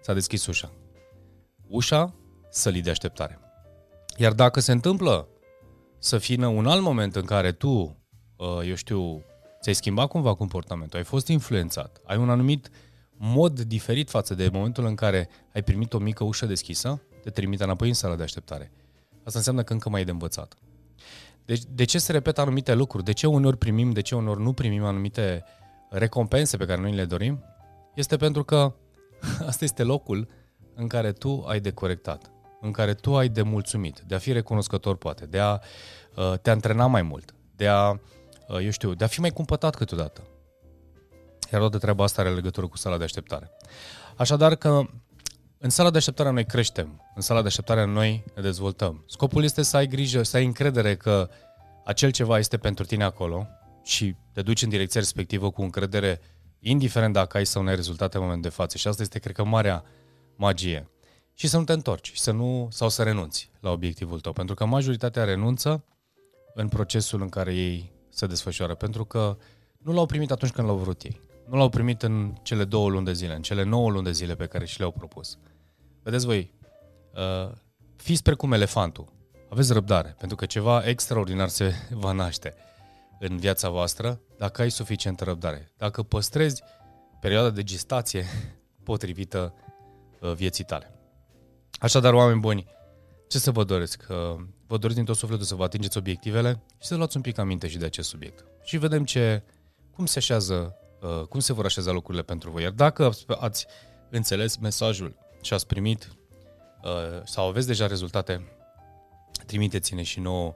s-a 0.00 0.12
deschis 0.12 0.46
ușa. 0.46 0.72
Ușa 1.68 2.14
sălii 2.50 2.82
de 2.82 2.90
așteptare. 2.90 3.38
Iar 4.16 4.32
dacă 4.32 4.60
se 4.60 4.72
întâmplă 4.72 5.28
să 5.98 6.18
fie 6.18 6.46
un 6.46 6.66
alt 6.66 6.82
moment 6.82 7.16
în 7.16 7.24
care 7.24 7.52
tu, 7.52 7.96
uh, 8.36 8.68
eu 8.68 8.74
știu, 8.74 9.24
ți-ai 9.60 9.74
schimbat 9.74 10.08
cumva 10.08 10.34
comportamentul, 10.34 10.98
ai 10.98 11.04
fost 11.04 11.28
influențat, 11.28 12.00
ai 12.04 12.16
un 12.16 12.30
anumit 12.30 12.70
mod 13.24 13.60
diferit 13.60 14.10
față 14.10 14.34
de 14.34 14.48
momentul 14.52 14.84
în 14.84 14.94
care 14.94 15.28
ai 15.54 15.62
primit 15.62 15.92
o 15.92 15.98
mică 15.98 16.24
ușă 16.24 16.46
deschisă, 16.46 17.02
te 17.22 17.30
trimite 17.30 17.64
înapoi 17.64 17.88
în 17.88 17.94
sala 17.94 18.16
de 18.16 18.22
așteptare. 18.22 18.72
Asta 19.24 19.38
înseamnă 19.38 19.62
că 19.62 19.72
încă 19.72 19.88
mai 19.88 20.00
e 20.00 20.04
de 20.04 20.10
învățat. 20.10 20.54
Deci, 21.44 21.62
de 21.74 21.84
ce 21.84 21.98
se 21.98 22.12
repetă 22.12 22.40
anumite 22.40 22.74
lucruri? 22.74 23.04
De 23.04 23.12
ce 23.12 23.26
uneori 23.26 23.56
primim, 23.56 23.90
de 23.90 24.00
ce 24.00 24.14
uneori 24.14 24.42
nu 24.42 24.52
primim 24.52 24.84
anumite 24.84 25.44
recompense 25.90 26.56
pe 26.56 26.64
care 26.64 26.80
noi 26.80 26.94
le 26.94 27.04
dorim? 27.04 27.44
Este 27.94 28.16
pentru 28.16 28.44
că 28.44 28.74
asta 29.50 29.64
este 29.64 29.82
locul 29.82 30.28
în 30.74 30.86
care 30.86 31.12
tu 31.12 31.44
ai 31.46 31.60
de 31.60 31.70
corectat, 31.70 32.30
în 32.60 32.70
care 32.70 32.94
tu 32.94 33.16
ai 33.16 33.28
de 33.28 33.42
mulțumit, 33.42 34.00
de 34.06 34.14
a 34.14 34.18
fi 34.18 34.32
recunoscător 34.32 34.96
poate, 34.96 35.26
de 35.26 35.38
a 35.38 35.58
uh, 36.16 36.38
te 36.38 36.50
antrena 36.50 36.86
mai 36.86 37.02
mult, 37.02 37.34
de 37.56 37.68
a, 37.68 37.90
uh, 37.90 38.64
eu 38.64 38.70
știu, 38.70 38.94
de 38.94 39.04
a 39.04 39.06
fi 39.06 39.20
mai 39.20 39.30
cumpătat 39.30 39.74
câteodată. 39.74 40.22
Iar 41.52 41.60
toată 41.60 41.78
treaba 41.78 42.04
asta 42.04 42.20
are 42.20 42.30
legătură 42.30 42.66
cu 42.66 42.76
sala 42.76 42.98
de 42.98 43.04
așteptare. 43.04 43.50
Așadar 44.16 44.54
că 44.54 44.88
în 45.58 45.70
sala 45.70 45.90
de 45.90 45.96
așteptare 45.96 46.30
noi 46.30 46.44
creștem, 46.44 47.02
în 47.14 47.22
sala 47.22 47.40
de 47.40 47.46
așteptare 47.46 47.84
noi 47.84 48.24
ne 48.34 48.42
dezvoltăm. 48.42 49.04
Scopul 49.06 49.44
este 49.44 49.62
să 49.62 49.76
ai 49.76 49.86
grijă, 49.86 50.22
să 50.22 50.36
ai 50.36 50.44
încredere 50.44 50.96
că 50.96 51.28
acel 51.84 52.10
ceva 52.10 52.38
este 52.38 52.56
pentru 52.56 52.84
tine 52.84 53.04
acolo 53.04 53.46
și 53.82 54.14
te 54.32 54.42
duci 54.42 54.62
în 54.62 54.68
direcția 54.68 55.00
respectivă 55.00 55.50
cu 55.50 55.62
încredere, 55.62 56.20
indiferent 56.58 57.12
dacă 57.12 57.36
ai 57.36 57.46
sau 57.46 57.62
nu 57.62 57.68
ai 57.68 57.74
rezultate 57.74 58.16
în 58.16 58.22
momentul 58.22 58.50
de 58.50 58.56
față. 58.56 58.76
Și 58.76 58.88
asta 58.88 59.02
este, 59.02 59.18
cred 59.18 59.34
că, 59.34 59.44
marea 59.44 59.84
magie. 60.36 60.90
Și 61.34 61.48
să 61.48 61.58
nu 61.58 61.64
te 61.64 61.72
întorci 61.72 62.12
să 62.14 62.30
nu, 62.30 62.68
sau 62.70 62.88
să 62.88 63.02
renunți 63.02 63.50
la 63.60 63.70
obiectivul 63.70 64.20
tău, 64.20 64.32
pentru 64.32 64.54
că 64.54 64.64
majoritatea 64.64 65.24
renunță 65.24 65.84
în 66.54 66.68
procesul 66.68 67.20
în 67.22 67.28
care 67.28 67.54
ei 67.54 67.92
se 68.08 68.26
desfășoară, 68.26 68.74
pentru 68.74 69.04
că 69.04 69.36
nu 69.78 69.92
l-au 69.92 70.06
primit 70.06 70.30
atunci 70.30 70.52
când 70.52 70.66
l-au 70.66 70.76
vrut 70.76 71.02
ei. 71.02 71.20
Nu 71.48 71.56
l-au 71.56 71.68
primit 71.68 72.02
în 72.02 72.34
cele 72.42 72.64
două 72.64 72.88
luni 72.88 73.04
de 73.04 73.12
zile, 73.12 73.34
în 73.34 73.42
cele 73.42 73.62
nouă 73.62 73.90
luni 73.90 74.04
de 74.04 74.12
zile 74.12 74.34
pe 74.34 74.46
care 74.46 74.64
și 74.64 74.78
le-au 74.78 74.90
propus. 74.90 75.38
Vedeți 76.02 76.24
voi, 76.24 76.54
uh, 77.14 77.52
fiți 77.96 78.22
precum 78.22 78.52
elefantul. 78.52 79.12
Aveți 79.48 79.72
răbdare, 79.72 80.14
pentru 80.18 80.36
că 80.36 80.46
ceva 80.46 80.82
extraordinar 80.86 81.48
se 81.48 81.74
va 81.90 82.12
naște 82.12 82.54
în 83.18 83.36
viața 83.36 83.68
voastră 83.68 84.20
dacă 84.38 84.62
ai 84.62 84.70
suficientă 84.70 85.24
răbdare. 85.24 85.72
Dacă 85.76 86.02
păstrezi 86.02 86.62
perioada 87.20 87.50
de 87.50 87.62
gestație 87.62 88.24
potrivită 88.84 89.54
uh, 90.20 90.32
vieții 90.32 90.64
tale. 90.64 90.94
Așadar, 91.78 92.12
oameni 92.12 92.40
buni, 92.40 92.66
ce 93.28 93.38
să 93.38 93.50
vă 93.50 93.64
doresc? 93.64 94.06
Uh, 94.08 94.16
vă 94.66 94.76
doresc 94.76 94.94
din 94.94 95.04
tot 95.04 95.16
sufletul 95.16 95.44
să 95.44 95.54
vă 95.54 95.64
atingeți 95.64 95.98
obiectivele 95.98 96.62
și 96.80 96.86
să 96.86 96.96
luați 96.96 97.16
un 97.16 97.22
pic 97.22 97.38
aminte 97.38 97.68
și 97.68 97.78
de 97.78 97.84
acest 97.84 98.08
subiect. 98.08 98.44
Și 98.64 98.76
vedem 98.76 99.04
ce, 99.04 99.42
cum 99.90 100.06
se 100.06 100.18
așează, 100.18 100.76
uh, 101.02 101.26
cum 101.26 101.40
se 101.40 101.52
vor 101.52 101.64
așeza 101.64 101.92
lucrurile 101.92 102.22
pentru 102.22 102.50
voi. 102.50 102.62
Iar 102.62 102.72
dacă 102.72 103.10
ați 103.40 103.66
înțeles 104.10 104.56
mesajul 104.56 105.16
și 105.42 105.54
ați 105.54 105.66
primit 105.66 106.16
uh, 106.82 107.22
sau 107.24 107.48
aveți 107.48 107.66
deja 107.66 107.86
rezultate, 107.86 108.48
trimiteți-ne 109.46 110.02
și 110.02 110.20
nouă 110.20 110.54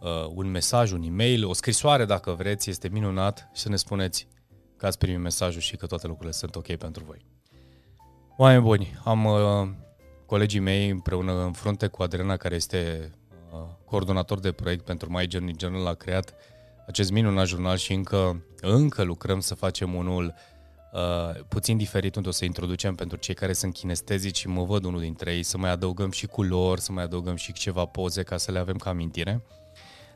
uh, 0.00 0.26
un 0.34 0.50
mesaj, 0.50 0.92
un 0.92 1.02
e-mail, 1.02 1.46
o 1.46 1.52
scrisoare 1.52 2.04
dacă 2.04 2.30
vreți, 2.30 2.70
este 2.70 2.88
minunat 2.88 3.48
și 3.54 3.62
să 3.62 3.68
ne 3.68 3.76
spuneți 3.76 4.28
că 4.76 4.86
ați 4.86 4.98
primit 4.98 5.18
mesajul 5.18 5.60
și 5.60 5.76
că 5.76 5.86
toate 5.86 6.06
lucrurile 6.06 6.34
sunt 6.34 6.56
ok 6.56 6.74
pentru 6.74 7.04
voi. 7.04 7.24
Oameni 8.36 8.62
buni, 8.62 9.00
am 9.04 9.24
uh, 9.24 9.68
colegii 10.26 10.60
mei 10.60 10.88
împreună 10.88 11.44
în 11.44 11.52
frunte 11.52 11.86
cu 11.86 12.02
Adriana, 12.02 12.36
care 12.36 12.54
este 12.54 13.10
uh, 13.52 13.58
coordonator 13.84 14.40
de 14.40 14.52
proiect 14.52 14.84
pentru 14.84 15.10
My 15.10 15.26
Journey 15.30 15.54
Journal, 15.58 15.86
a 15.86 15.94
creat 15.94 16.34
acest 16.86 17.10
minunat 17.10 17.46
jurnal 17.46 17.76
și 17.76 17.92
încă, 17.92 18.44
încă 18.60 19.02
lucrăm 19.02 19.40
să 19.40 19.54
facem 19.54 19.94
unul 19.94 20.24
uh, 20.24 20.32
Uh, 20.92 21.44
puțin 21.48 21.76
diferit 21.76 22.16
unde 22.16 22.28
o 22.28 22.32
să 22.32 22.44
introducem 22.44 22.94
pentru 22.94 23.16
cei 23.16 23.34
care 23.34 23.52
sunt 23.52 23.72
kinestezici 23.72 24.36
și 24.36 24.48
mă 24.48 24.64
văd 24.64 24.84
unul 24.84 25.00
dintre 25.00 25.34
ei, 25.34 25.42
să 25.42 25.58
mai 25.58 25.70
adăugăm 25.70 26.10
și 26.10 26.26
culori, 26.26 26.80
să 26.80 26.92
mai 26.92 27.02
adăugăm 27.02 27.36
și 27.36 27.52
ceva 27.52 27.84
poze 27.84 28.22
ca 28.22 28.36
să 28.36 28.52
le 28.52 28.58
avem 28.58 28.76
ca 28.76 28.90
amintire. 28.90 29.44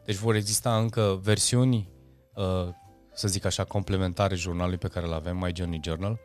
Deci 0.05 0.17
vor 0.17 0.35
exista 0.35 0.79
încă 0.79 1.21
versiuni, 1.23 1.89
uh, 2.35 2.69
să 3.13 3.29
zic 3.29 3.45
așa, 3.45 3.65
complementare 3.65 4.35
jurnalului 4.35 4.79
pe 4.79 4.89
care 4.89 5.07
îl 5.07 5.13
avem, 5.13 5.37
My 5.37 5.53
Journey 5.55 5.81
Journal. 5.85 6.19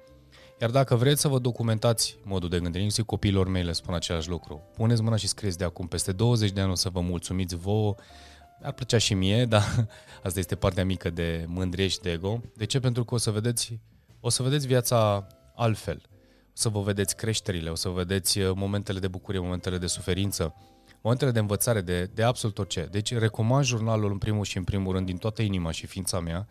Iar 0.61 0.69
dacă 0.69 0.95
vreți 0.95 1.21
să 1.21 1.27
vă 1.27 1.39
documentați 1.39 2.17
modul 2.23 2.49
de 2.49 2.59
gândire, 2.59 2.83
inclusiv 2.83 3.05
copiilor 3.05 3.47
mei 3.47 3.63
le 3.63 3.71
spun 3.71 3.93
același 3.93 4.29
lucru. 4.29 4.61
Puneți 4.73 5.01
mâna 5.01 5.15
și 5.15 5.27
scrieți 5.27 5.57
de 5.57 5.63
acum, 5.63 5.87
peste 5.87 6.11
20 6.11 6.51
de 6.51 6.61
ani 6.61 6.71
o 6.71 6.75
să 6.75 6.89
vă 6.89 6.99
mulțumiți 6.99 7.55
vouă, 7.55 7.95
ar 8.61 8.71
plăcea 8.71 8.97
și 8.97 9.13
mie, 9.13 9.45
dar 9.53 9.87
asta 10.23 10.39
este 10.39 10.55
partea 10.55 10.85
mică 10.85 11.09
de 11.09 11.45
mândrie 11.47 11.87
și 11.87 11.99
de 11.99 12.11
ego. 12.11 12.41
De 12.55 12.65
ce? 12.65 12.79
Pentru 12.79 13.03
că 13.05 13.13
o 13.13 13.17
să 13.17 13.31
vedeți 13.31 13.79
o 14.23 14.29
să 14.29 14.43
vedeți 14.43 14.67
viața 14.67 15.27
altfel. 15.55 16.01
O 16.47 16.53
să 16.53 16.69
vă 16.69 16.81
vedeți 16.81 17.15
creșterile, 17.15 17.69
o 17.69 17.75
să 17.75 17.89
vă 17.89 17.95
vedeți 17.95 18.39
uh, 18.39 18.51
momentele 18.55 18.99
de 18.99 19.07
bucurie, 19.07 19.39
momentele 19.39 19.77
de 19.77 19.87
suferință, 19.87 20.55
momentele 21.01 21.31
de 21.31 21.39
învățare 21.39 21.81
de, 21.81 22.03
de 22.13 22.23
absolut 22.23 22.57
orice. 22.57 22.87
Deci 22.91 23.13
recomand 23.13 23.65
jurnalul 23.65 24.11
în 24.11 24.17
primul 24.17 24.43
și 24.43 24.57
în 24.57 24.63
primul 24.63 24.93
rând 24.93 25.05
din 25.05 25.17
toată 25.17 25.41
inima 25.41 25.71
și 25.71 25.85
ființa 25.85 26.19
mea, 26.19 26.47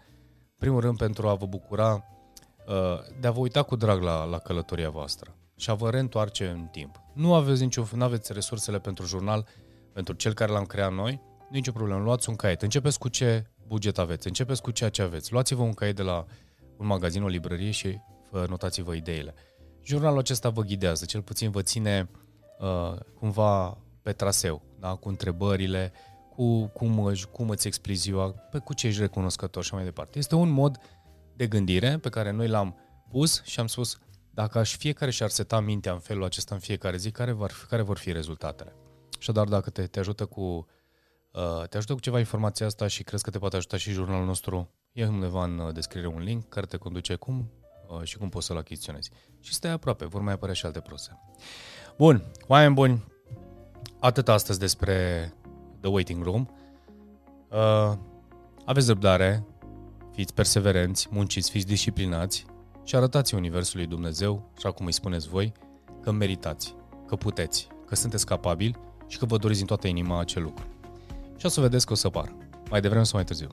primul 0.59 0.81
rând 0.81 0.97
pentru 0.97 1.29
a 1.29 1.35
vă 1.35 1.47
bucura 1.47 2.05
uh, 2.67 2.75
de 3.21 3.27
a 3.27 3.31
vă 3.31 3.39
uita 3.39 3.63
cu 3.63 3.77
drag 3.77 4.03
la, 4.03 4.25
la 4.25 4.39
călătoria 4.39 4.91
voastră 4.91 5.37
și 5.57 5.71
a 5.71 5.75
vă 5.75 5.91
reîntoarce 5.91 6.47
în 6.49 6.67
timp. 6.67 7.01
Nu 7.15 7.35
aveți 7.35 7.63
niciun, 7.63 7.89
nu 7.95 8.05
aveți 8.05 8.33
resursele 8.33 8.79
pentru 8.79 9.07
jurnal, 9.07 9.47
pentru 9.93 10.15
cel 10.15 10.33
care 10.33 10.53
l-am 10.53 10.65
creat 10.65 10.93
noi, 10.93 11.21
nicio 11.51 11.73
problemă, 11.73 12.03
luați 12.03 12.29
un 12.29 12.37
caiet. 12.37 12.63
Începeți 12.63 12.99
cu 12.99 13.09
ce 13.09 13.47
buget 13.67 13.99
aveți, 13.99 14.27
începeți 14.27 14.63
cu 14.63 14.71
ceea 14.71 14.91
ce 14.91 15.03
aveți. 15.03 15.33
Luați-vă 15.33 15.63
un 15.63 15.73
caiet 15.73 15.97
de 15.97 16.03
la 16.03 16.27
un 16.77 16.87
magazin, 16.87 17.23
o 17.23 17.27
librărie 17.27 17.71
și 17.71 17.99
notați-vă 18.49 18.95
ideile. 18.95 19.35
Jurnalul 19.83 20.19
acesta 20.19 20.49
vă 20.49 20.63
ghidează, 20.63 21.05
cel 21.05 21.23
puțin 21.23 21.51
vă 21.51 21.63
ține 21.63 22.11
uh, 22.59 22.99
cumva 23.15 23.79
pe 24.03 24.13
traseu, 24.13 24.63
da? 24.79 24.95
cu 24.95 25.09
întrebările, 25.09 25.93
cu 26.37 26.67
cum, 26.67 27.13
cum 27.33 27.49
îți 27.49 27.67
explici 27.67 27.97
ziua, 27.97 28.31
pe 28.31 28.59
cu 28.59 28.75
ce 28.75 28.87
ești 28.87 29.01
recunoscător 29.01 29.65
și 29.65 29.75
mai 29.75 29.85
departe. 29.85 30.19
Este 30.19 30.35
un 30.35 30.49
mod 30.49 30.81
de 31.37 31.47
gândire 31.47 31.99
pe 31.99 32.09
care 32.09 32.31
noi 32.31 32.49
l-am 32.49 32.77
pus 33.11 33.43
și 33.45 33.61
am 33.61 33.67
spus, 33.67 33.99
dacă 34.31 34.59
aș 34.59 34.77
fiecare 34.77 35.11
și-ar 35.11 35.29
seta 35.29 35.61
mintea 35.61 35.93
în 35.93 35.99
felul 35.99 36.25
acesta 36.25 36.55
în 36.55 36.61
fiecare 36.61 36.97
zi, 36.97 37.11
care 37.11 37.33
vor 37.33 37.51
fi, 37.51 37.67
care 37.67 37.83
vor 37.83 37.99
fi 37.99 38.13
rezultatele? 38.13 38.75
Așadar, 39.19 39.49
dacă 39.49 39.71
te, 39.71 39.87
te 39.87 39.99
ajută 39.99 40.27
cu 40.27 40.41
uh, 40.41 40.65
te 41.69 41.77
ajută 41.77 41.93
cu 41.93 42.01
ceva 42.01 42.19
informația 42.19 42.67
asta 42.67 42.87
și 42.87 43.03
crezi 43.03 43.23
că 43.23 43.31
te 43.31 43.39
poate 43.39 43.57
ajuta 43.57 43.77
și 43.77 43.91
jurnalul 43.91 44.27
nostru, 44.27 44.71
e 44.93 45.07
undeva 45.07 45.45
în 45.45 45.59
uh, 45.59 45.73
descriere 45.73 46.07
un 46.07 46.23
link 46.23 46.49
care 46.49 46.67
te 46.67 46.77
conduce 46.77 47.15
cum 47.15 47.51
uh, 47.89 48.03
și 48.03 48.19
cum 48.19 48.29
poți 48.29 48.47
să-l 48.47 48.57
achiziționezi. 48.57 49.11
Și 49.41 49.55
stai 49.55 49.71
aproape, 49.71 50.07
vor 50.07 50.21
mai 50.21 50.33
apărea 50.33 50.55
și 50.55 50.67
alte 50.67 50.81
produse. 50.81 51.19
Bun, 51.97 52.25
oameni 52.47 52.75
buni, 52.75 53.05
atât 54.01 54.29
astăzi 54.29 54.59
despre 54.59 55.33
The 55.81 55.91
Waiting 55.91 56.23
Room. 56.23 56.49
Uh, 57.49 57.93
aveți 58.65 58.87
răbdare, 58.87 59.47
fiți 60.13 60.35
perseverenți, 60.35 61.09
munciți, 61.11 61.51
fiți 61.51 61.67
disciplinați 61.67 62.47
și 62.85 62.97
arătați 62.97 63.35
Universului 63.35 63.87
Dumnezeu, 63.87 64.51
așa 64.57 64.71
cum 64.71 64.87
îi 64.87 64.93
spuneți 64.93 65.29
voi, 65.29 65.53
că 66.03 66.11
meritați, 66.11 66.75
că 67.07 67.17
puteți, 67.17 67.69
că 67.87 67.95
sunteți 67.95 68.27
capabili 68.27 68.77
și 69.07 69.19
că 69.19 69.25
vă 69.25 69.37
doriți 69.37 69.59
din 69.59 69.67
toată 69.67 69.87
inima 69.87 70.21
acel 70.21 70.43
lucru. 70.43 70.80
Și 71.41 71.47
o 71.47 71.49
să 71.49 71.61
vedeți 71.61 71.87
că 71.87 71.93
o 71.93 71.97
să 71.97 72.09
par, 72.09 72.35
mai 72.71 72.81
devreme 72.81 73.05
sau 73.05 73.13
mai 73.15 73.25
târziu. 73.25 73.49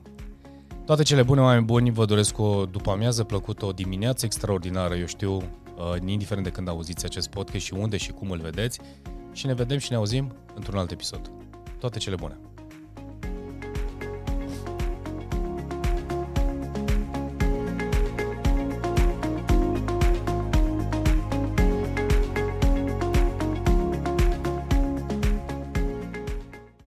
Toate 0.84 1.02
cele 1.02 1.22
bune, 1.22 1.40
oameni 1.40 1.64
buni, 1.64 1.90
vă 1.90 2.04
doresc 2.04 2.38
o 2.38 2.66
după 2.66 2.90
amiază 2.90 3.24
plăcută, 3.24 3.64
o 3.64 3.72
dimineață 3.72 4.24
extraordinară, 4.24 4.94
eu 4.94 5.06
știu, 5.06 5.34
uh, 5.34 5.42
indiferent 6.06 6.44
de 6.44 6.52
când 6.52 6.68
auziți 6.68 7.04
acest 7.04 7.28
podcast 7.28 7.64
și 7.64 7.74
unde 7.74 7.96
și 7.96 8.12
cum 8.12 8.30
îl 8.30 8.38
vedeți. 8.38 8.80
Și 9.32 9.46
ne 9.46 9.54
vedem 9.54 9.78
și 9.78 9.90
ne 9.90 9.96
auzim 9.96 10.32
într-un 10.54 10.78
alt 10.78 10.90
episod. 10.90 11.30
Toate 11.78 11.98
cele 11.98 12.14
bune! 12.14 12.47